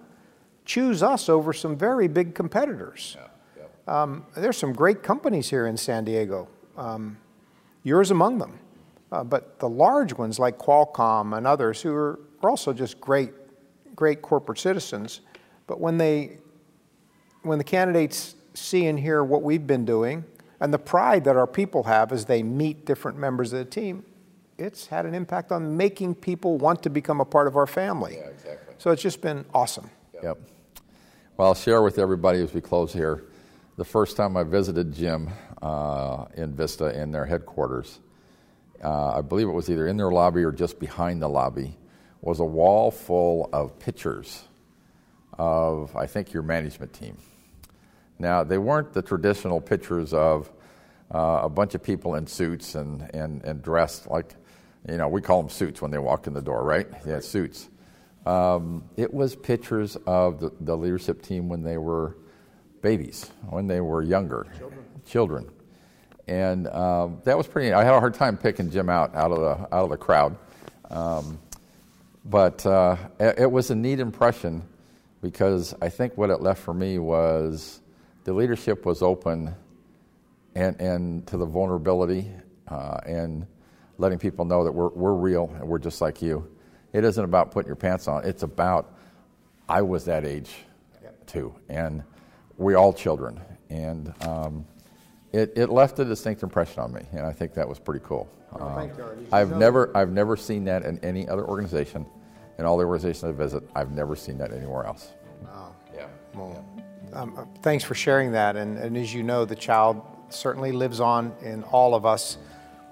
choose 0.66 1.02
us 1.02 1.30
over 1.30 1.54
some 1.54 1.74
very 1.74 2.06
big 2.06 2.34
competitors. 2.34 3.16
Yeah, 3.18 3.64
yeah. 3.86 4.02
Um, 4.02 4.26
there's 4.36 4.58
some 4.58 4.74
great 4.74 5.02
companies 5.02 5.48
here 5.48 5.66
in 5.66 5.78
San 5.78 6.04
Diego, 6.04 6.48
um, 6.76 7.16
yours 7.82 8.10
among 8.10 8.36
them. 8.38 8.60
Uh, 9.10 9.24
but 9.24 9.58
the 9.58 9.68
large 9.68 10.12
ones 10.12 10.38
like 10.38 10.58
Qualcomm 10.58 11.34
and 11.34 11.46
others 11.46 11.80
who 11.80 11.94
are, 11.94 12.20
are 12.42 12.50
also 12.50 12.74
just 12.74 13.00
great, 13.00 13.32
great 13.96 14.20
corporate 14.20 14.58
citizens. 14.58 15.22
But 15.66 15.80
when 15.80 15.96
they, 15.96 16.38
when 17.48 17.58
the 17.58 17.64
candidates 17.64 18.34
see 18.54 18.86
and 18.86 18.98
hear 18.98 19.22
what 19.22 19.42
we've 19.42 19.66
been 19.66 19.84
doing 19.84 20.24
and 20.60 20.72
the 20.72 20.78
pride 20.78 21.24
that 21.24 21.36
our 21.36 21.46
people 21.46 21.84
have 21.84 22.12
as 22.12 22.24
they 22.24 22.42
meet 22.42 22.84
different 22.84 23.18
members 23.18 23.52
of 23.52 23.60
the 23.60 23.64
team, 23.64 24.04
it's 24.58 24.86
had 24.86 25.06
an 25.06 25.14
impact 25.14 25.52
on 25.52 25.76
making 25.76 26.14
people 26.16 26.58
want 26.58 26.82
to 26.82 26.90
become 26.90 27.20
a 27.20 27.24
part 27.24 27.46
of 27.46 27.56
our 27.56 27.66
family. 27.66 28.16
Yeah, 28.16 28.28
exactly. 28.28 28.74
So 28.78 28.90
it's 28.90 29.02
just 29.02 29.20
been 29.20 29.44
awesome. 29.54 29.88
Yep. 30.14 30.22
yep. 30.24 30.38
Well, 31.36 31.48
I'll 31.48 31.54
share 31.54 31.82
with 31.82 31.98
everybody 31.98 32.42
as 32.42 32.52
we 32.52 32.60
close 32.60 32.92
here. 32.92 33.24
The 33.76 33.84
first 33.84 34.16
time 34.16 34.36
I 34.36 34.42
visited 34.42 34.92
Jim 34.92 35.30
uh, 35.62 36.24
in 36.34 36.52
Vista 36.52 37.00
in 37.00 37.12
their 37.12 37.24
headquarters, 37.24 38.00
uh, 38.82 39.18
I 39.18 39.20
believe 39.20 39.48
it 39.48 39.52
was 39.52 39.70
either 39.70 39.86
in 39.86 39.96
their 39.96 40.10
lobby 40.10 40.42
or 40.42 40.50
just 40.50 40.80
behind 40.80 41.22
the 41.22 41.28
lobby, 41.28 41.76
was 42.20 42.40
a 42.40 42.44
wall 42.44 42.90
full 42.90 43.48
of 43.52 43.78
pictures 43.78 44.42
of, 45.38 45.94
I 45.94 46.06
think, 46.06 46.32
your 46.32 46.42
management 46.42 46.92
team. 46.92 47.16
Now, 48.18 48.44
they 48.44 48.58
weren't 48.58 48.92
the 48.92 49.02
traditional 49.02 49.60
pictures 49.60 50.12
of 50.12 50.50
uh, 51.14 51.40
a 51.44 51.48
bunch 51.48 51.74
of 51.74 51.82
people 51.82 52.16
in 52.16 52.26
suits 52.26 52.74
and, 52.74 53.08
and, 53.14 53.42
and 53.44 53.62
dressed 53.62 54.08
like, 54.08 54.34
you 54.88 54.96
know, 54.96 55.08
we 55.08 55.20
call 55.20 55.42
them 55.42 55.50
suits 55.50 55.80
when 55.80 55.90
they 55.90 55.98
walk 55.98 56.26
in 56.26 56.34
the 56.34 56.42
door, 56.42 56.62
right? 56.64 56.86
Yeah, 57.06 57.20
suits. 57.20 57.68
Um, 58.26 58.84
it 58.96 59.12
was 59.12 59.36
pictures 59.36 59.96
of 60.06 60.40
the, 60.40 60.52
the, 60.60 60.76
leadership 60.76 61.22
team 61.22 61.48
when 61.48 61.62
they 61.62 61.78
were 61.78 62.16
babies, 62.82 63.30
when 63.48 63.66
they 63.66 63.80
were 63.80 64.02
younger, 64.02 64.46
children. 64.58 64.84
children. 65.06 65.50
And 66.26 66.68
um, 66.68 67.22
that 67.24 67.38
was 67.38 67.46
pretty. 67.46 67.72
I 67.72 67.84
had 67.84 67.94
a 67.94 68.00
hard 68.00 68.14
time 68.14 68.36
picking 68.36 68.70
Jim 68.70 68.90
out 68.90 69.14
out 69.14 69.30
of 69.30 69.38
the 69.38 69.74
out 69.74 69.84
of 69.84 69.88
the 69.88 69.96
crowd, 69.96 70.36
um, 70.90 71.38
but 72.26 72.66
uh, 72.66 72.96
it, 73.18 73.38
it 73.38 73.50
was 73.50 73.70
a 73.70 73.74
neat 73.74 73.98
impression 73.98 74.62
because 75.22 75.74
I 75.80 75.88
think 75.88 76.18
what 76.18 76.28
it 76.28 76.42
left 76.42 76.60
for 76.62 76.74
me 76.74 76.98
was 76.98 77.80
the 78.28 78.34
leadership 78.34 78.84
was 78.84 79.00
open 79.00 79.54
and, 80.54 80.78
and 80.82 81.26
to 81.26 81.38
the 81.38 81.46
vulnerability 81.46 82.30
uh, 82.68 82.98
and 83.06 83.46
letting 83.96 84.18
people 84.18 84.44
know 84.44 84.64
that 84.64 84.70
we're, 84.70 84.90
we're 84.90 85.14
real 85.14 85.50
and 85.58 85.66
we're 85.66 85.78
just 85.78 86.02
like 86.02 86.20
you. 86.20 86.46
It 86.92 87.04
isn't 87.04 87.24
about 87.24 87.52
putting 87.52 87.68
your 87.68 87.76
pants 87.76 88.06
on, 88.06 88.26
it's 88.26 88.42
about 88.42 88.94
I 89.66 89.80
was 89.80 90.04
that 90.04 90.26
age 90.26 90.50
too, 91.24 91.54
and 91.70 92.02
we're 92.58 92.76
all 92.76 92.92
children. 92.92 93.40
And 93.70 94.12
um, 94.26 94.66
it, 95.32 95.54
it 95.56 95.70
left 95.70 95.98
a 95.98 96.04
distinct 96.04 96.42
impression 96.42 96.80
on 96.80 96.92
me, 96.92 97.06
and 97.12 97.24
I 97.24 97.32
think 97.32 97.54
that 97.54 97.66
was 97.66 97.78
pretty 97.78 98.04
cool. 98.04 98.28
Um, 98.52 98.90
I've 99.32 99.56
never, 99.56 99.90
I've 99.96 100.12
never 100.12 100.36
seen 100.36 100.64
that 100.64 100.84
in 100.84 100.98
any 100.98 101.26
other 101.26 101.46
organization. 101.46 102.04
In 102.58 102.66
all 102.66 102.76
the 102.76 102.84
organizations 102.84 103.24
I 103.24 103.32
visit, 103.32 103.62
I've 103.74 103.92
never 103.92 104.14
seen 104.14 104.36
that 104.36 104.52
anywhere 104.52 104.84
else. 104.84 105.12
Wow. 105.42 105.74
Yeah. 105.94 106.08
Well, 106.34 106.62
yeah. 106.76 106.84
Um, 107.18 107.34
uh, 107.36 107.44
thanks 107.62 107.82
for 107.82 107.94
sharing 107.94 108.30
that. 108.32 108.54
And, 108.54 108.78
and, 108.78 108.96
as 108.96 109.12
you 109.12 109.24
know, 109.24 109.44
the 109.44 109.56
child 109.56 110.00
certainly 110.28 110.70
lives 110.70 111.00
on 111.00 111.34
in 111.42 111.64
all 111.64 111.96
of 111.96 112.06
us 112.06 112.38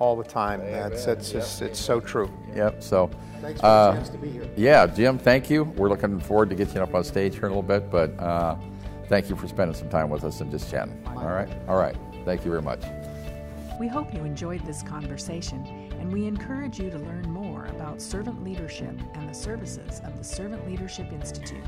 all 0.01 0.17
the 0.17 0.25
time. 0.25 0.61
That's, 0.61 1.07
it's, 1.07 1.33
yep. 1.33 1.43
it's, 1.43 1.61
it's 1.61 1.79
so 1.79 2.01
true. 2.01 2.29
Yep. 2.55 2.83
So, 2.83 3.09
thanks 3.41 3.61
for 3.61 3.67
uh, 3.67 3.91
the 3.93 3.97
chance 3.99 4.09
to 4.09 4.19
be 4.19 4.31
here. 4.31 4.51
Yeah, 4.57 4.87
Jim, 4.89 5.17
thank 5.17 5.49
you. 5.49 5.63
We're 5.63 5.89
looking 5.89 6.19
forward 6.19 6.51
to 6.51 6.57
getting 6.57 6.75
you 6.75 6.83
up 6.83 6.93
on 6.93 7.05
stage 7.05 7.35
here 7.35 7.47
in 7.47 7.53
a 7.53 7.57
little 7.57 7.63
bit, 7.63 7.89
but 7.89 8.19
uh, 8.19 8.57
thank 9.09 9.31
you 9.31 9.37
for 9.37 9.47
spending 9.47 9.77
some 9.77 9.89
time 9.89 10.11
with 10.11 10.25
us 10.25 10.41
and 10.41 10.51
just 10.51 10.69
chatting. 10.73 11.01
All 11.07 11.29
right. 11.29 11.49
All 11.69 11.77
right. 11.77 11.97
Thank 12.25 12.45
you 12.45 12.51
very 12.51 12.63
much. 12.63 12.83
We 13.79 13.87
hope 13.87 14.13
you 14.13 14.25
enjoyed 14.25 14.67
this 14.67 14.83
conversation, 14.83 15.65
and 16.01 16.13
we 16.13 16.27
encourage 16.27 16.81
you 16.81 16.91
to 16.91 16.99
learn 16.99 17.31
more 17.31 17.67
about 17.67 18.03
servant 18.03 18.43
leadership 18.43 18.99
and 19.15 19.29
the 19.29 19.35
services 19.35 20.01
of 20.03 20.19
the 20.19 20.25
Servant 20.25 20.67
Leadership 20.67 21.13
Institute 21.13 21.65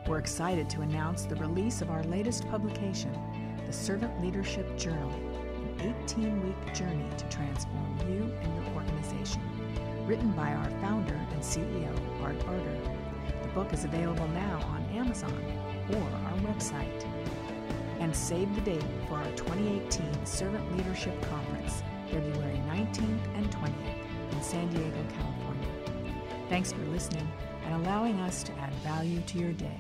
We're 0.08 0.20
excited 0.20 0.70
to 0.70 0.82
announce 0.82 1.26
the 1.26 1.36
release 1.38 1.82
of 1.82 1.90
our 1.90 2.04
latest 2.04 2.48
publication, 2.50 3.12
the 3.66 3.74
Servant 3.74 4.24
Leadership 4.24 4.78
Journal, 4.78 5.12
an 5.80 5.96
18 6.04 6.46
week 6.46 6.74
journey 6.76 7.10
to 7.18 7.28
transform 7.30 7.98
you 8.08 8.32
and 8.42 8.56
your 8.56 8.68
organization, 8.76 9.42
written 10.06 10.32
by 10.34 10.54
our 10.54 10.70
founder 10.82 11.16
and 11.16 11.42
CEO, 11.42 11.90
Art 12.22 12.38
Barter. 12.46 12.78
The 13.42 13.48
book 13.50 13.74
is 13.74 13.84
available 13.84 14.28
now 14.28 14.62
on 14.68 14.86
Amazon 14.96 15.34
or 15.90 16.04
our 16.28 16.38
website. 16.54 17.04
And 18.00 18.16
save 18.16 18.54
the 18.54 18.62
date 18.62 18.86
for 19.08 19.16
our 19.16 19.32
2018 19.32 20.26
Servant 20.26 20.78
Leadership 20.78 21.20
Conference, 21.30 21.82
February 22.12 22.62
19th 22.68 23.26
and 23.36 23.50
20th 23.50 24.32
in 24.32 24.44
San 24.44 24.70
Diego, 24.70 25.04
California. 25.10 25.35
Thanks 26.50 26.72
for 26.72 26.82
listening 26.86 27.28
and 27.66 27.86
allowing 27.86 28.20
us 28.20 28.44
to 28.44 28.54
add 28.60 28.74
value 28.76 29.22
to 29.22 29.40
your 29.40 29.54
day. 29.54 29.80